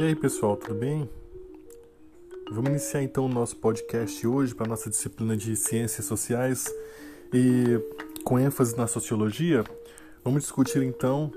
E 0.00 0.02
aí, 0.02 0.16
pessoal, 0.16 0.56
tudo 0.56 0.74
bem? 0.76 1.06
Vamos 2.50 2.70
iniciar 2.70 3.02
então 3.02 3.26
o 3.26 3.28
nosso 3.28 3.54
podcast 3.56 4.26
hoje 4.26 4.54
para 4.54 4.64
a 4.64 4.68
nossa 4.70 4.88
disciplina 4.88 5.36
de 5.36 5.54
Ciências 5.54 6.06
Sociais 6.06 6.72
e 7.34 7.78
com 8.24 8.38
ênfase 8.38 8.74
na 8.78 8.86
sociologia. 8.86 9.62
Vamos 10.24 10.44
discutir 10.44 10.82
então 10.82 11.30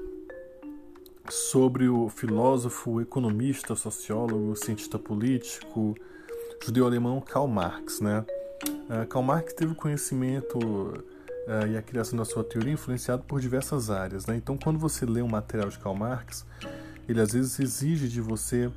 sobre 1.29 1.89
o 1.89 2.07
filósofo, 2.07 3.01
economista, 3.01 3.75
sociólogo, 3.75 4.55
cientista 4.55 4.97
político, 4.97 5.93
judeu-alemão 6.63 7.19
Karl 7.19 7.49
Marx, 7.49 7.99
né? 7.99 8.25
Uh, 8.63 9.05
Karl 9.09 9.25
Marx 9.25 9.51
teve 9.51 9.75
conhecimento 9.75 10.57
uh, 10.57 11.67
e 11.69 11.75
a 11.75 11.81
criação 11.81 12.17
da 12.17 12.23
sua 12.23 12.45
teoria 12.45 12.71
influenciado 12.71 13.23
por 13.23 13.41
diversas 13.41 13.89
áreas, 13.89 14.25
né? 14.25 14.37
Então, 14.37 14.57
quando 14.57 14.79
você 14.79 15.05
lê 15.05 15.21
um 15.21 15.27
material 15.27 15.67
de 15.67 15.77
Karl 15.79 15.97
Marx, 15.97 16.45
ele 17.07 17.19
às 17.19 17.33
vezes 17.33 17.59
exige 17.59 18.07
de 18.07 18.21
você 18.21 18.71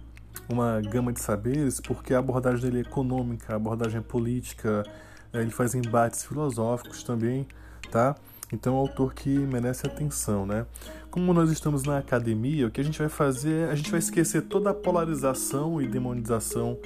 uma 0.48 0.80
gama 0.80 1.12
de 1.12 1.20
saberes, 1.20 1.80
porque 1.80 2.14
a 2.14 2.18
abordagem 2.18 2.60
dele 2.60 2.78
é 2.78 2.80
econômica, 2.82 3.52
a 3.52 3.56
abordagem 3.56 3.98
é 3.98 4.02
política, 4.02 4.84
uh, 5.32 5.38
ele 5.38 5.50
faz 5.50 5.74
embates 5.74 6.24
filosóficos 6.24 7.02
também, 7.02 7.46
tá? 7.90 8.14
Então 8.52 8.74
é 8.74 8.76
um 8.76 8.80
autor 8.80 9.12
que 9.12 9.28
merece 9.28 9.86
atenção, 9.86 10.46
né? 10.46 10.66
Como 11.10 11.32
nós 11.32 11.50
estamos 11.50 11.82
na 11.82 11.98
academia, 11.98 12.66
o 12.66 12.70
que 12.70 12.80
a 12.80 12.84
gente 12.84 12.98
vai 12.98 13.08
fazer, 13.08 13.68
a 13.68 13.74
gente 13.74 13.90
vai 13.90 13.98
esquecer 13.98 14.42
toda 14.42 14.70
a 14.70 14.74
polarização 14.74 15.80
e 15.80 15.88
demonização 15.88 16.78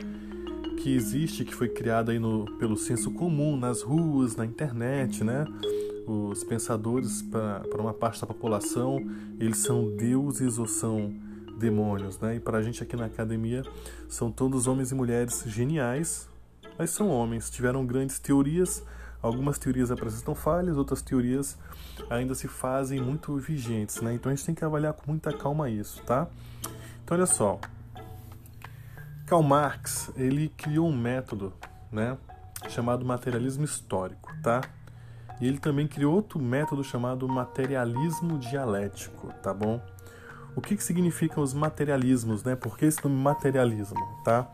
que 0.79 0.95
existe, 0.95 1.45
que 1.45 1.55
foi 1.55 1.69
criada 1.69 2.13
aí 2.13 2.19
no, 2.19 2.47
pelo 2.59 2.77
senso 2.77 3.11
comum, 3.11 3.57
nas 3.57 3.83
ruas, 3.83 4.37
na 4.37 4.47
internet, 4.47 5.23
né? 5.23 5.45
Os 6.07 6.43
pensadores, 6.43 7.23
para 7.23 7.81
uma 7.81 7.93
parte 7.93 8.21
da 8.21 8.27
população, 8.27 8.99
eles 9.39 9.59
são 9.59 9.95
deuses 9.97 10.59
ou 10.59 10.67
são 10.67 11.13
demônios, 11.61 12.19
né? 12.19 12.37
E 12.37 12.41
para 12.41 12.59
a 12.59 12.63
gente 12.63 12.83
aqui 12.83 12.97
na 12.97 13.07
academia, 13.07 13.63
são 14.09 14.33
todos 14.33 14.67
homens 14.67 14.91
e 14.91 14.95
mulheres 14.95 15.45
geniais, 15.47 16.29
mas 16.79 16.91
são 16.91 17.09
homens, 17.09 17.51
tiveram 17.51 17.87
grandes 17.87 18.19
teorias, 18.19 18.83
Algumas 19.23 19.59
teorias 19.59 19.91
apresentam 19.91 20.35
falhas, 20.35 20.79
outras 20.79 21.03
teorias 21.03 21.59
ainda 22.09 22.35
se 22.35 22.49
fazem 22.49 23.01
muito 23.01 23.37
vigentes, 23.37 24.01
né? 24.01 24.15
Então 24.15 24.33
a 24.33 24.35
gente 24.35 24.47
tem 24.47 24.55
que 24.55 24.65
avaliar 24.65 24.95
com 24.95 25.11
muita 25.11 25.31
calma 25.31 25.69
isso, 25.69 26.03
tá? 26.05 26.27
Então 27.05 27.17
olha 27.17 27.27
só, 27.27 27.61
Karl 29.27 29.43
Marx 29.43 30.11
ele 30.17 30.49
criou 30.57 30.89
um 30.89 30.97
método, 30.97 31.53
né, 31.93 32.17
chamado 32.71 33.05
materialismo 33.05 33.65
histórico, 33.65 34.33
tá? 34.43 34.63
E 35.39 35.47
ele 35.47 35.59
também 35.59 35.87
criou 35.87 36.15
outro 36.15 36.39
método 36.41 36.83
chamado 36.83 37.29
materialismo 37.29 38.39
dialético, 38.39 39.33
tá 39.43 39.53
bom? 39.53 39.83
O 40.57 40.61
que, 40.61 40.77
que 40.77 40.83
significam 40.83 41.43
os 41.43 41.55
materialismos, 41.55 42.43
né? 42.45 42.57
Por 42.57 42.77
que 42.77 42.87
esse 42.87 43.03
nome 43.05 43.21
materialismo, 43.21 43.99
tá? 44.25 44.51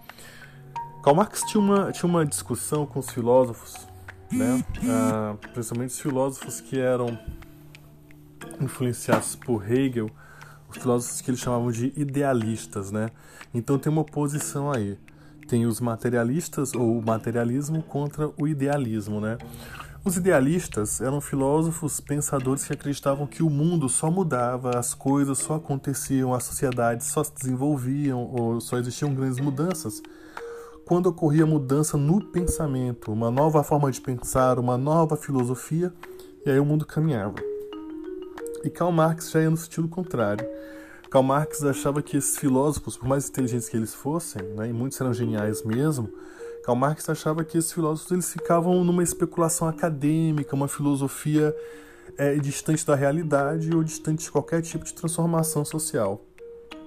Karl 1.03 1.17
Marx 1.17 1.43
tinha 1.43 1.61
uma, 1.61 1.93
tinha 1.93 2.09
uma 2.09 2.27
discussão 2.27 2.85
com 2.85 2.99
os 2.99 3.11
filósofos 3.11 3.87
né? 4.31 4.65
Ah, 4.89 5.37
principalmente 5.53 5.91
os 5.91 6.01
filósofos 6.01 6.61
que 6.61 6.79
eram 6.79 7.19
influenciados 8.61 9.37
por 9.37 9.71
Hegel, 9.71 10.11
os 10.69 10.79
filósofos 10.79 11.21
que 11.21 11.31
eles 11.31 11.41
chamavam 11.41 11.71
de 11.71 11.93
idealistas, 11.97 12.91
né? 12.91 13.11
Então 13.55 13.79
tem 13.79 13.91
uma 13.91 14.03
oposição 14.03 14.73
aí. 14.73 14.99
Tem 15.47 15.65
os 15.65 15.81
materialistas 15.81 16.75
ou 16.75 16.99
o 16.99 17.05
materialismo 17.05 17.83
contra 17.83 18.31
o 18.37 18.49
idealismo, 18.49 19.21
né? 19.21 19.39
Os 20.07 20.17
idealistas 20.17 21.01
eram 21.01 21.21
filósofos, 21.21 21.99
pensadores 21.99 22.65
que 22.65 22.73
acreditavam 22.73 23.27
que 23.27 23.43
o 23.43 23.51
mundo 23.51 23.89
só 23.89 24.09
mudava, 24.09 24.79
as 24.79 24.95
coisas 24.95 25.39
só 25.39 25.57
aconteciam, 25.57 26.33
as 26.33 26.45
sociedades 26.45 27.09
só 27.09 27.25
se 27.25 27.35
desenvolviam 27.35 28.21
ou 28.33 28.61
só 28.61 28.79
existiam 28.79 29.13
grandes 29.13 29.41
mudanças 29.41 30.01
quando 30.87 31.07
ocorria 31.07 31.45
mudança 31.45 31.97
no 31.97 32.25
pensamento, 32.25 33.11
uma 33.11 33.29
nova 33.29 33.65
forma 33.65 33.91
de 33.91 34.01
pensar, 34.01 34.61
uma 34.61 34.79
nova 34.79 35.17
filosofia, 35.17 35.93
e 36.45 36.51
aí 36.51 36.61
o 36.61 36.65
mundo 36.65 36.87
caminhava. 36.87 37.35
E 38.63 38.71
Karl 38.71 38.93
Marx 38.93 39.33
já 39.33 39.43
ia 39.43 39.51
no 39.51 39.57
sentido 39.57 39.89
contrário. 39.89 40.47
Karl 41.11 41.25
Marx 41.25 41.65
achava 41.65 42.01
que 42.01 42.17
esses 42.17 42.39
filósofos, 42.39 42.97
por 42.97 43.09
mais 43.09 43.29
inteligentes 43.29 43.69
que 43.69 43.77
eles 43.77 43.93
fossem, 43.93 44.41
né, 44.55 44.69
e 44.69 44.73
muitos 44.73 45.01
eram 45.01 45.13
geniais 45.13 45.65
mesmo, 45.65 46.09
Karl 46.67 46.77
Marx 46.77 47.09
achava 47.09 47.45
que 47.45 47.57
esses 47.57 47.73
filósofos 47.73 48.11
eles 48.11 48.33
ficavam 48.33 48.83
numa 48.83 49.05
especulação 49.05 49.69
acadêmica, 49.69 50.53
uma 50.57 50.67
filosofia 50.67 51.55
é, 52.19 52.35
distante 52.35 52.85
da 52.85 52.97
realidade 52.97 53.73
ou 53.73 53.85
distante 53.85 54.25
de 54.25 54.31
qualquer 54.33 54.63
tipo 54.63 54.85
de 54.85 54.93
transformação 54.93 55.65
social. 55.65 56.21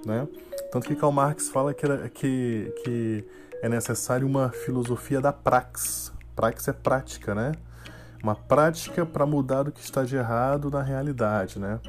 Né? 0.04 0.28
Tanto 0.70 0.86
que 0.86 0.94
Karl 0.94 1.10
Marx 1.10 1.48
fala 1.48 1.72
que, 1.72 1.86
era, 1.86 2.10
que, 2.10 2.70
que 2.84 3.24
é 3.62 3.70
necessário 3.70 4.26
uma 4.26 4.50
filosofia 4.50 5.18
da 5.18 5.32
prax. 5.32 6.12
Prax 6.36 6.68
é 6.68 6.74
prática, 6.74 7.34
né? 7.34 7.52
Uma 8.22 8.34
prática 8.34 9.06
para 9.06 9.24
mudar 9.24 9.66
o 9.66 9.72
que 9.72 9.80
está 9.80 10.04
de 10.04 10.14
errado 10.14 10.70
na 10.70 10.82
realidade, 10.82 11.58
né? 11.58 11.80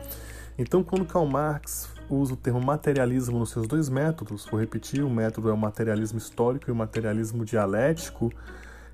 Então, 0.58 0.82
quando 0.82 1.06
Karl 1.06 1.26
Marx 1.26 1.90
usa 2.16 2.34
o 2.34 2.38
termo 2.38 2.62
materialismo 2.62 3.40
nos 3.40 3.52
seus 3.52 3.68
dois 3.68 3.90
métodos, 3.90 4.46
vou 4.50 4.60
repetir, 4.60 5.04
o 5.04 5.10
método 5.10 5.50
é 5.50 5.54
o 5.54 5.58
materialismo 5.58 6.18
histórico 6.18 6.70
e 6.70 6.72
o 6.72 6.76
materialismo 6.76 7.46
dialético, 7.46 8.32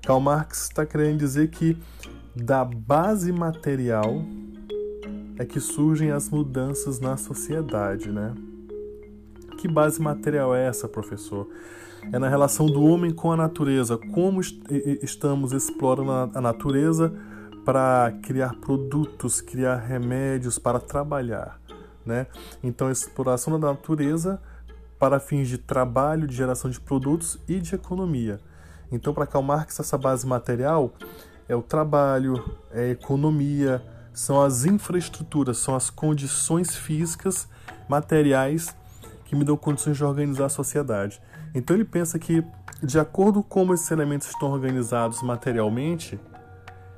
Karl 0.02 0.20
Marx 0.20 0.64
está 0.64 0.86
querendo 0.86 1.18
dizer 1.18 1.48
que 1.48 1.76
da 2.34 2.64
base 2.64 3.32
material 3.32 4.22
é 5.38 5.44
que 5.44 5.60
surgem 5.60 6.10
as 6.10 6.28
mudanças 6.30 7.00
na 7.00 7.16
sociedade, 7.16 8.10
né? 8.10 8.34
Que 9.58 9.66
base 9.66 10.00
material 10.00 10.54
é 10.54 10.66
essa, 10.66 10.88
professor? 10.88 11.48
é 12.12 12.18
na 12.18 12.28
relação 12.28 12.66
do 12.66 12.82
homem 12.84 13.12
com 13.12 13.32
a 13.32 13.36
natureza, 13.36 13.98
como 13.98 14.40
estamos 15.02 15.52
explorando 15.52 16.36
a 16.36 16.40
natureza 16.40 17.12
para 17.64 18.12
criar 18.22 18.54
produtos, 18.60 19.40
criar 19.40 19.76
remédios, 19.76 20.58
para 20.58 20.80
trabalhar. 20.80 21.57
Né? 22.08 22.26
Então, 22.62 22.90
exploração 22.90 23.60
da 23.60 23.68
natureza 23.68 24.40
para 24.98 25.20
fins 25.20 25.46
de 25.46 25.58
trabalho, 25.58 26.26
de 26.26 26.34
geração 26.34 26.70
de 26.70 26.80
produtos 26.80 27.38
e 27.46 27.60
de 27.60 27.74
economia. 27.74 28.40
Então, 28.90 29.12
para 29.12 29.26
Karl 29.26 29.44
Marx, 29.44 29.78
essa 29.78 29.98
base 29.98 30.26
material 30.26 30.94
é 31.46 31.54
o 31.54 31.60
trabalho, 31.60 32.42
é 32.72 32.80
a 32.80 32.88
economia, 32.88 33.82
são 34.10 34.40
as 34.40 34.64
infraestruturas, 34.64 35.58
são 35.58 35.76
as 35.76 35.90
condições 35.90 36.74
físicas, 36.74 37.46
materiais 37.86 38.74
que 39.26 39.36
me 39.36 39.44
dão 39.44 39.58
condições 39.58 39.98
de 39.98 40.02
organizar 40.02 40.46
a 40.46 40.48
sociedade. 40.48 41.20
Então 41.54 41.76
ele 41.76 41.84
pensa 41.84 42.18
que, 42.18 42.42
de 42.82 42.98
acordo 42.98 43.42
com 43.42 43.60
como 43.60 43.74
esses 43.74 43.90
elementos 43.90 44.28
estão 44.28 44.50
organizados 44.50 45.22
materialmente, 45.22 46.18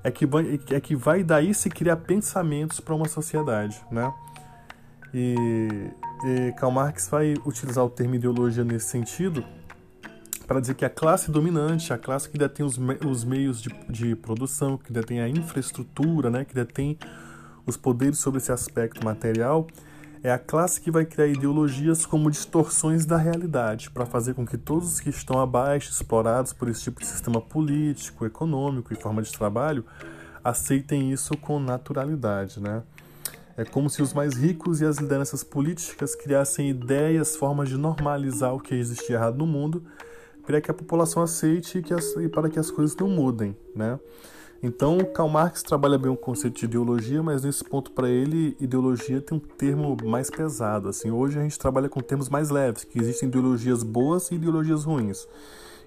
é 0.04 0.10
que 0.12 0.24
vai, 0.24 0.60
é 0.70 0.80
que 0.80 0.94
vai 0.94 1.24
daí 1.24 1.52
se 1.52 1.68
criar 1.68 1.96
pensamentos 1.96 2.78
para 2.78 2.94
uma 2.94 3.08
sociedade, 3.08 3.84
né? 3.90 4.12
E, 5.12 5.90
e 6.24 6.52
Karl 6.52 6.72
Marx 6.72 7.08
vai 7.08 7.34
utilizar 7.44 7.84
o 7.84 7.90
termo 7.90 8.14
ideologia 8.14 8.64
nesse 8.64 8.86
sentido 8.86 9.44
para 10.50 10.58
dizer 10.58 10.74
que 10.74 10.84
a 10.84 10.90
classe 10.90 11.30
dominante, 11.30 11.92
a 11.92 11.98
classe 11.98 12.28
que 12.28 12.36
detém 12.36 12.66
os, 12.66 12.76
me, 12.76 12.98
os 13.06 13.22
meios 13.22 13.62
de, 13.62 13.70
de 13.88 14.16
produção, 14.16 14.76
que 14.76 14.92
detém 14.92 15.20
a 15.20 15.28
infraestrutura, 15.28 16.28
né, 16.28 16.44
que 16.44 16.52
detém 16.52 16.98
os 17.64 17.76
poderes 17.76 18.18
sobre 18.18 18.38
esse 18.38 18.50
aspecto 18.50 19.04
material, 19.04 19.68
é 20.24 20.32
a 20.32 20.38
classe 20.40 20.80
que 20.80 20.90
vai 20.90 21.04
criar 21.04 21.28
ideologias 21.28 22.04
como 22.04 22.28
distorções 22.28 23.06
da 23.06 23.16
realidade, 23.16 23.92
para 23.92 24.04
fazer 24.04 24.34
com 24.34 24.44
que 24.44 24.58
todos 24.58 24.94
os 24.94 24.98
que 24.98 25.10
estão 25.10 25.40
abaixo, 25.40 25.90
explorados 25.90 26.52
por 26.52 26.68
esse 26.68 26.82
tipo 26.82 26.98
de 26.98 27.06
sistema 27.06 27.40
político, 27.40 28.26
econômico 28.26 28.92
e 28.92 28.96
forma 28.96 29.22
de 29.22 29.30
trabalho, 29.30 29.84
aceitem 30.42 31.12
isso 31.12 31.36
com 31.36 31.60
naturalidade, 31.60 32.60
né? 32.60 32.82
É 33.60 33.64
como 33.66 33.90
se 33.90 34.00
os 34.00 34.14
mais 34.14 34.38
ricos 34.38 34.80
e 34.80 34.86
as 34.86 34.96
lideranças 34.96 35.44
políticas 35.44 36.14
criassem 36.14 36.70
ideias, 36.70 37.36
formas 37.36 37.68
de 37.68 37.76
normalizar 37.76 38.54
o 38.54 38.58
que 38.58 38.74
existe 38.74 39.12
errado 39.12 39.36
no 39.36 39.46
mundo, 39.46 39.82
para 40.46 40.62
que 40.62 40.70
a 40.70 40.74
população 40.74 41.22
aceite 41.22 41.76
e, 41.76 41.82
que 41.82 41.92
as, 41.92 42.16
e 42.16 42.26
para 42.26 42.48
que 42.48 42.58
as 42.58 42.70
coisas 42.70 42.96
não 42.96 43.06
mudem, 43.06 43.54
né? 43.76 44.00
Então, 44.62 44.96
Karl 45.12 45.28
Marx 45.28 45.62
trabalha 45.62 45.98
bem 45.98 46.10
o 46.10 46.16
conceito 46.16 46.58
de 46.60 46.64
ideologia, 46.64 47.22
mas 47.22 47.44
nesse 47.44 47.62
ponto 47.62 47.90
para 47.90 48.08
ele, 48.08 48.56
ideologia 48.58 49.20
tem 49.20 49.36
um 49.36 49.40
termo 49.40 49.94
mais 50.04 50.30
pesado. 50.30 50.88
Assim, 50.88 51.10
hoje 51.10 51.38
a 51.38 51.42
gente 51.42 51.58
trabalha 51.58 51.90
com 51.90 52.00
termos 52.00 52.30
mais 52.30 52.48
leves, 52.48 52.84
que 52.84 52.98
existem 52.98 53.28
ideologias 53.28 53.82
boas 53.82 54.30
e 54.30 54.36
ideologias 54.36 54.84
ruins, 54.84 55.28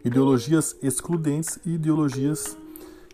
ideologias 0.06 0.78
excludentes 0.80 1.58
e 1.66 1.72
ideologias 1.72 2.56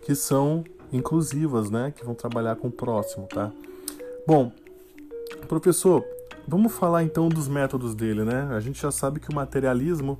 que 0.03 0.13
são 0.15 0.65
inclusivas, 0.91 1.69
né, 1.69 1.93
que 1.95 2.03
vão 2.03 2.13
trabalhar 2.13 2.57
com 2.57 2.67
o 2.67 2.71
próximo, 2.71 3.25
tá? 3.25 3.53
Bom, 4.29 4.51
professor, 5.47 6.05
vamos 6.47 6.71
falar 6.73 7.01
então 7.01 7.27
dos 7.29 7.47
métodos 7.47 7.95
dele, 7.95 8.23
né? 8.23 8.47
A 8.51 8.59
gente 8.59 8.79
já 8.79 8.91
sabe 8.91 9.19
que 9.19 9.31
o 9.31 9.33
materialismo 9.33 10.19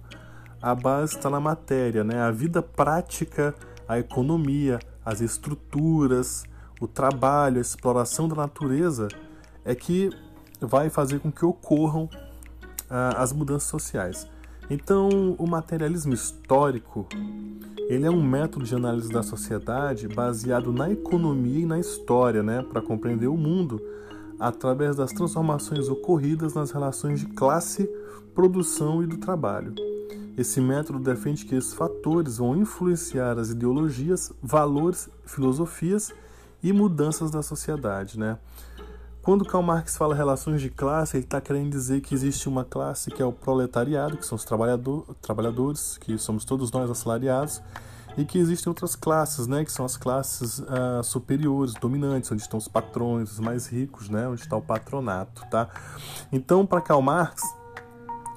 a 0.59 0.73
base 0.73 1.15
está 1.15 1.29
na 1.29 1.39
matéria, 1.39 2.03
né? 2.03 2.19
A 2.19 2.31
vida 2.31 2.59
prática, 2.59 3.53
a 3.88 4.00
economia, 4.00 4.79
as 5.06 5.21
estruturas, 5.21 6.44
o 6.81 6.88
trabalho, 6.88 7.59
a 7.59 7.61
exploração 7.61 8.27
da 8.27 8.35
natureza 8.35 9.09
é 9.63 9.75
que 9.75 10.09
vai 10.59 10.89
fazer 10.89 11.19
com 11.19 11.31
que 11.31 11.45
ocorram 11.45 12.09
ah, 12.89 13.21
as 13.21 13.31
mudanças 13.31 13.69
sociais. 13.69 14.27
Então, 14.69 15.36
o 15.39 15.48
materialismo 15.48 16.13
histórico, 16.13 17.07
ele 17.89 18.06
é 18.06 18.12
um 18.12 18.21
método 18.21 18.66
de 18.66 18.75
análise 18.75 19.10
da 19.10 19.24
sociedade 19.24 20.07
baseado 20.07 20.71
na 20.71 20.92
economia 20.92 21.62
e 21.62 21.66
na 21.66 21.80
história, 21.80 22.44
né, 22.44 22.62
para 22.62 22.80
compreender 22.80 23.27
o 23.27 23.36
mundo 23.36 23.81
através 24.39 24.95
das 24.95 25.12
transformações 25.12 25.89
ocorridas 25.89 26.54
nas 26.54 26.69
relações 26.69 27.19
de 27.19 27.25
classe, 27.25 27.89
produção 28.36 29.04
e 29.04 29.07
do 29.07 29.18
trabalho. 29.18 29.74
Esse 30.38 30.62
método 30.62 31.00
defende 31.00 31.45
que 31.45 31.56
esses 31.56 31.74
fatores 31.74 32.38
vão 32.38 32.56
influenciar 32.56 33.39
as 33.39 33.50
ideologias, 33.50 34.31
valores, 34.42 35.10
filosofias 35.25 36.13
e 36.62 36.71
mudanças 36.71 37.31
da 37.31 37.42
sociedade, 37.42 38.18
né? 38.19 38.38
Quando 39.21 39.44
Karl 39.44 39.62
Marx 39.62 39.98
fala 39.98 40.16
relações 40.16 40.62
de 40.62 40.69
classe, 40.69 41.18
ele 41.18 41.25
está 41.25 41.42
querendo 41.42 41.69
dizer 41.69 42.00
que 42.01 42.16
existe 42.16 42.48
uma 42.48 42.63
classe 42.63 43.12
que 43.12 43.21
é 43.21 43.25
o 43.25 43.33
proletariado, 43.33 44.18
que 44.18 44.25
são 44.25 44.38
os 44.38 44.45
trabalhador, 44.45 45.06
trabalhadores, 45.21 45.98
que 45.98 46.18
somos 46.18 46.45
todos 46.45 46.71
nós 46.71 46.89
assalariados, 46.89 47.62
e 48.18 48.25
que 48.25 48.39
existem 48.39 48.69
outras 48.69 48.95
classes, 48.95 49.45
né, 49.45 49.63
que 49.63 49.71
são 49.71 49.86
as 49.86 49.98
classes 49.98 50.60
uh, 50.60 51.04
superiores, 51.04 51.74
dominantes, 51.74 52.31
onde 52.31 52.42
estão 52.42 52.57
os 52.57 52.68
patrões, 52.68 53.33
os 53.33 53.39
mais 53.39 53.68
ricos, 53.68 54.10
né, 54.10 54.27
onde 54.27 54.42
está 54.42 54.56
o 54.56 54.62
patronato, 54.62 55.45
tá? 55.50 55.69
Então, 56.31 56.66
para 56.66 56.81
Karl 56.81 57.01
Marx, 57.01 57.42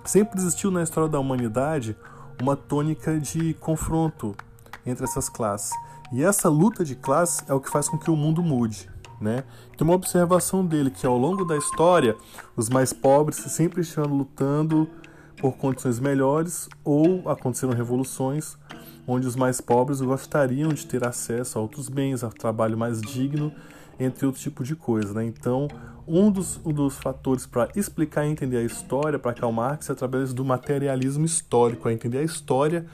sempre 0.05 0.39
existiu 0.39 0.71
na 0.71 0.83
história 0.83 1.09
da 1.09 1.19
humanidade 1.19 1.97
uma 2.41 2.57
tônica 2.57 3.19
de 3.19 3.55
confronto 3.55 4.37
entre 4.85 5.05
essas 5.05 5.29
classes. 5.29 5.73
E 6.13 6.23
essa 6.23 6.49
luta 6.49 6.85
de 6.85 6.97
classes 6.97 7.43
é 7.49 7.55
o 7.55 7.61
que 7.61 7.71
faz 7.71 7.89
com 7.89 7.97
que 7.97 8.11
o 8.11 8.17
mundo 8.17 8.43
mude. 8.43 8.92
Né? 9.23 9.45
Tem 9.77 9.87
uma 9.87 9.95
observação 9.95 10.67
dele 10.67 10.91
que 10.91 11.07
ao 11.07 11.17
longo 11.17 11.45
da 11.45 11.57
história 11.57 12.17
os 12.57 12.69
mais 12.69 12.93
pobres 12.93 13.37
sempre 13.37 13.81
estiveram 13.81 14.15
lutando 14.15 14.89
por 15.41 15.57
condições 15.57 15.99
melhores 15.99 16.69
ou 16.85 17.29
aconteceram 17.29 17.73
revoluções 17.73 18.57
onde 19.07 19.27
os 19.27 19.37
mais 19.37 19.61
pobres 19.61 20.01
gostariam 20.01 20.71
de 20.71 20.87
ter 20.87 21.07
acesso 21.07 21.59
a 21.59 21.63
outros 21.63 21.89
bens, 21.89 22.23
a 22.23 22.29
trabalho 22.29 22.79
mais 22.79 23.01
digno, 23.01 23.53
entre 23.99 24.27
outros 24.27 24.43
tipos 24.43 24.67
de 24.67 24.77
coisa. 24.77 25.13
Né? 25.15 25.25
Então, 25.25 25.69
um 26.07 26.31
dos, 26.31 26.61
um 26.65 26.73
dos 26.73 26.97
fatores 26.97 27.47
para 27.47 27.69
explicar 27.77 28.25
e 28.25 28.31
entender 28.31 28.59
a 28.59 28.63
história 28.63 29.19
para 29.19 29.35
Karl 29.35 29.53
Marx 29.53 29.89
é 29.89 29.93
através 29.93 30.33
do 30.33 30.45
materialismo 30.45 31.25
histórico, 31.25 31.89
é 31.89 31.93
entender 31.93 32.19
a 32.19 32.23
história 32.23 32.87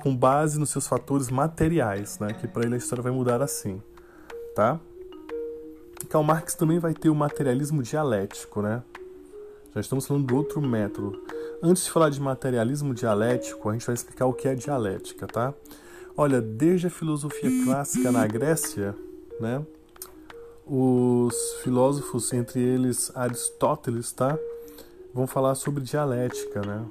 com 0.00 0.14
base 0.14 0.58
nos 0.58 0.70
seus 0.70 0.86
fatores 0.86 1.30
materiais, 1.30 2.18
né? 2.18 2.28
que 2.34 2.46
para 2.46 2.64
ele 2.64 2.74
a 2.74 2.78
história 2.78 3.02
vai 3.02 3.12
mudar 3.12 3.42
assim. 3.42 3.82
Tá? 4.54 4.78
Karl 6.14 6.22
Marx 6.22 6.54
também 6.54 6.78
vai 6.78 6.94
ter 6.94 7.10
o 7.10 7.14
materialismo 7.14 7.82
dialético, 7.82 8.62
né? 8.62 8.84
Já 9.74 9.80
estamos 9.80 10.06
falando 10.06 10.24
do 10.24 10.36
outro 10.36 10.62
método. 10.62 11.20
Antes 11.60 11.86
de 11.86 11.90
falar 11.90 12.08
de 12.08 12.20
materialismo 12.20 12.94
dialético, 12.94 13.68
a 13.68 13.72
gente 13.72 13.84
vai 13.84 13.96
explicar 13.96 14.26
o 14.26 14.32
que 14.32 14.46
é 14.46 14.54
dialética, 14.54 15.26
tá? 15.26 15.52
Olha, 16.16 16.40
desde 16.40 16.86
a 16.86 16.90
filosofia 16.90 17.50
clássica 17.64 18.12
na 18.12 18.24
Grécia, 18.28 18.94
né? 19.40 19.66
Os 20.64 21.34
filósofos, 21.64 22.32
entre 22.32 22.60
eles 22.60 23.10
Aristóteles, 23.16 24.12
tá? 24.12 24.38
Vão 25.12 25.26
falar 25.26 25.56
sobre 25.56 25.82
dialética, 25.82 26.60
né? 26.60 26.86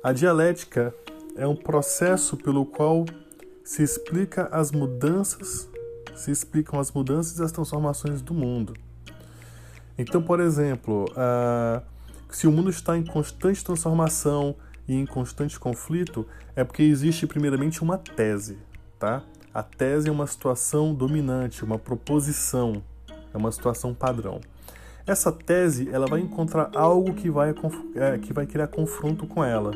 A 0.00 0.12
dialética 0.12 0.94
é 1.34 1.44
um 1.44 1.56
processo 1.56 2.36
pelo 2.36 2.64
qual 2.64 3.04
se 3.64 3.82
explica 3.82 4.46
as 4.52 4.70
mudanças 4.70 5.68
se 6.18 6.30
explicam 6.30 6.78
as 6.78 6.90
mudanças 6.92 7.38
e 7.38 7.42
as 7.42 7.52
transformações 7.52 8.20
do 8.20 8.34
mundo. 8.34 8.74
Então, 9.96 10.22
por 10.22 10.40
exemplo, 10.40 11.06
uh, 11.10 11.82
se 12.30 12.46
o 12.46 12.52
mundo 12.52 12.70
está 12.70 12.96
em 12.96 13.04
constante 13.04 13.64
transformação 13.64 14.54
e 14.86 14.94
em 14.94 15.06
constante 15.06 15.58
conflito, 15.58 16.26
é 16.54 16.62
porque 16.62 16.82
existe 16.82 17.26
primeiramente 17.26 17.82
uma 17.82 17.98
tese, 17.98 18.58
tá? 18.98 19.22
A 19.52 19.62
tese 19.62 20.08
é 20.08 20.12
uma 20.12 20.26
situação 20.26 20.94
dominante, 20.94 21.64
uma 21.64 21.78
proposição, 21.78 22.82
é 23.32 23.36
uma 23.36 23.50
situação 23.50 23.92
padrão. 23.92 24.40
Essa 25.06 25.32
tese, 25.32 25.88
ela 25.90 26.06
vai 26.06 26.20
encontrar 26.20 26.70
algo 26.74 27.14
que 27.14 27.30
vai, 27.30 27.54
é, 27.94 28.18
que 28.18 28.32
vai 28.32 28.46
criar 28.46 28.68
confronto 28.68 29.26
com 29.26 29.42
ela, 29.42 29.72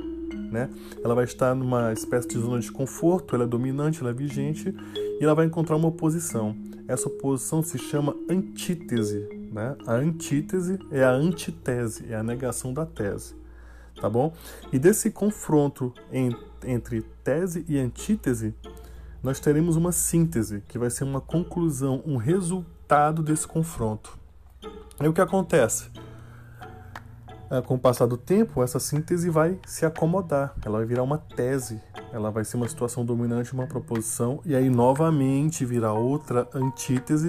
né? 0.53 0.69
Ela 1.03 1.15
vai 1.15 1.25
estar 1.25 1.55
numa 1.55 1.93
espécie 1.93 2.29
de 2.29 2.39
zona 2.39 2.61
de 2.61 2.71
conforto, 2.71 3.35
ela 3.35 3.45
é 3.45 3.47
dominante, 3.47 4.01
ela 4.01 4.11
é 4.11 4.15
vigente, 4.15 4.75
e 4.95 5.25
ela 5.25 5.35
vai 5.35 5.47
encontrar 5.47 5.77
uma 5.77 5.89
oposição. 5.89 6.55
Essa 6.87 7.09
oposição 7.09 7.63
se 7.63 7.79
chama 7.79 8.15
antítese. 8.29 9.27
Né? 9.51 9.75
A 9.87 9.95
antítese 9.95 10.79
é 10.91 11.03
a 11.03 11.11
antitese, 11.11 12.05
é 12.11 12.15
a 12.15 12.23
negação 12.23 12.73
da 12.73 12.85
tese. 12.85 13.35
Tá 14.01 14.09
bom? 14.09 14.33
E 14.73 14.79
desse 14.79 15.11
confronto 15.11 15.93
em, 16.13 16.37
entre 16.65 17.03
tese 17.25 17.65
e 17.69 17.79
antítese, 17.79 18.55
nós 19.23 19.39
teremos 19.39 19.77
uma 19.77 19.93
síntese, 19.93 20.63
que 20.69 20.79
vai 20.79 20.91
ser 20.91 21.05
uma 21.05 21.21
conclusão, 21.21 22.03
um 22.05 22.17
resultado 22.17 23.23
desse 23.23 23.47
confronto. 23.47 24.19
E 25.01 25.07
o 25.07 25.13
que 25.13 25.21
acontece? 25.21 25.91
É, 27.53 27.61
com 27.61 27.75
o 27.75 27.79
passar 27.79 28.07
do 28.07 28.17
tempo, 28.17 28.63
essa 28.63 28.81
síntese 28.81 29.29
vai 29.29 29.59
se 29.67 29.85
acomodar, 29.85 30.55
ela 30.65 30.79
vai 30.79 30.87
virar 30.87 31.03
uma 31.03 31.19
tese, 31.19 31.79
ela 32.11 32.31
vai 32.31 32.47
ser 32.47 32.57
uma 32.57 32.67
situação 32.67 33.05
dominante, 33.05 33.53
uma 33.53 33.67
proposição, 33.67 34.41
e 34.47 34.57
aí 34.57 34.71
novamente 34.71 35.63
virá 35.63 35.93
outra 35.93 36.49
antítese, 36.55 37.29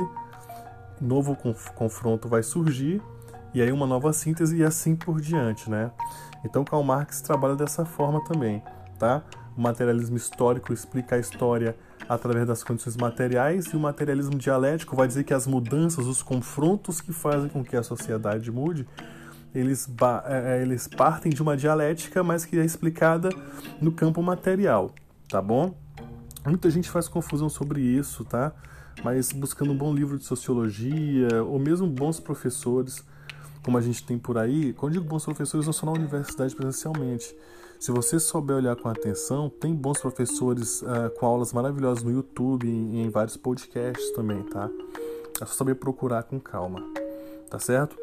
novo 1.02 1.38
confronto 1.76 2.30
vai 2.30 2.42
surgir, 2.42 3.02
e 3.54 3.62
aí 3.62 3.70
uma 3.70 3.86
nova 3.86 4.14
síntese 4.14 4.56
e 4.56 4.64
assim 4.64 4.96
por 4.96 5.20
diante, 5.20 5.70
né? 5.70 5.92
Então 6.46 6.64
Karl 6.64 6.84
Marx 6.84 7.20
trabalha 7.20 7.58
dessa 7.58 7.84
forma 7.84 8.24
também, 8.24 8.64
tá? 8.98 9.24
O 9.58 9.62
materialismo 9.62 10.16
histórico 10.16 10.72
explica 10.72 11.18
a 11.18 11.20
história 11.20 11.76
através 12.08 12.48
das 12.48 12.64
condições 12.64 12.96
materiais 12.96 13.66
e 13.66 13.76
o 13.76 13.80
materialismo 13.80 14.38
dialético 14.38 14.96
vai 14.96 15.06
dizer 15.06 15.26
que 15.26 15.34
as 15.34 15.46
mudanças, 15.46 16.08
os 16.08 16.24
confrontos 16.24 17.02
que 17.02 17.12
fazem 17.12 17.50
com 17.50 17.62
que 17.62 17.76
a 17.76 17.84
sociedade 17.84 18.50
mude, 18.50 18.88
eles, 19.54 19.88
é, 20.26 20.58
é, 20.58 20.62
eles 20.62 20.88
partem 20.88 21.32
de 21.32 21.42
uma 21.42 21.56
dialética, 21.56 22.24
mas 22.24 22.46
que 22.46 22.58
é 22.58 22.66
explicada 22.66 23.30
no 23.80 23.92
campo 23.92 24.22
material, 24.22 24.92
tá 25.30 25.42
bom? 25.42 25.76
Muita 26.46 26.70
gente 26.70 26.90
faz 26.90 27.08
confusão 27.08 27.50
sobre 27.50 27.82
isso, 27.82 28.26
tá? 28.26 28.52
Mas 29.04 29.32
buscando 29.32 29.72
um 29.72 29.78
bom 29.78 29.94
livro 29.94 30.18
de 30.18 30.26
sociologia, 30.26 31.44
ou 31.44 31.60
mesmo 31.60 31.88
bons 31.88 32.20
professores, 32.20 33.04
como 33.64 33.78
a 33.78 33.82
gente 33.82 34.04
tem 34.04 34.18
por 34.18 34.38
aí, 34.38 34.74
quando 34.74 34.94
digo 34.94 35.06
bons 35.06 35.24
professores, 35.24 35.66
não 35.66 35.74
só 35.74 35.86
na 35.86 35.94
universidade 35.94 36.56
presencialmente. 36.56 37.36
Se 37.80 37.92
você 37.92 38.20
souber 38.20 38.56
olhar 38.56 38.76
com 38.76 38.88
atenção, 38.88 39.50
tem 39.50 39.74
bons 39.74 40.00
professores 40.00 40.82
uh, 40.82 41.10
com 41.20 41.26
aulas 41.26 41.52
maravilhosas 41.54 42.04
no 42.04 42.12
YouTube 42.12 42.68
e 42.68 43.02
em 43.02 43.10
vários 43.10 43.36
podcasts 43.36 44.12
também, 44.12 44.42
tá? 44.44 44.70
É 45.42 45.46
só 45.46 45.54
saber 45.54 45.76
procurar 45.76 46.24
com 46.24 46.40
calma, 46.40 46.82
tá 47.50 47.60
certo? 47.60 47.98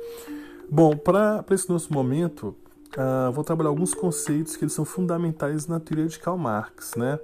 Bom, 0.73 0.97
para 0.97 1.45
esse 1.51 1.69
nosso 1.69 1.93
momento, 1.93 2.55
uh, 2.97 3.33
vou 3.33 3.43
trabalhar 3.43 3.71
alguns 3.71 3.93
conceitos 3.93 4.55
que 4.55 4.63
eles 4.63 4.73
são 4.73 4.85
fundamentais 4.85 5.67
na 5.67 5.81
teoria 5.81 6.07
de 6.07 6.17
Karl 6.17 6.39
Marx, 6.39 6.95
né? 6.95 7.19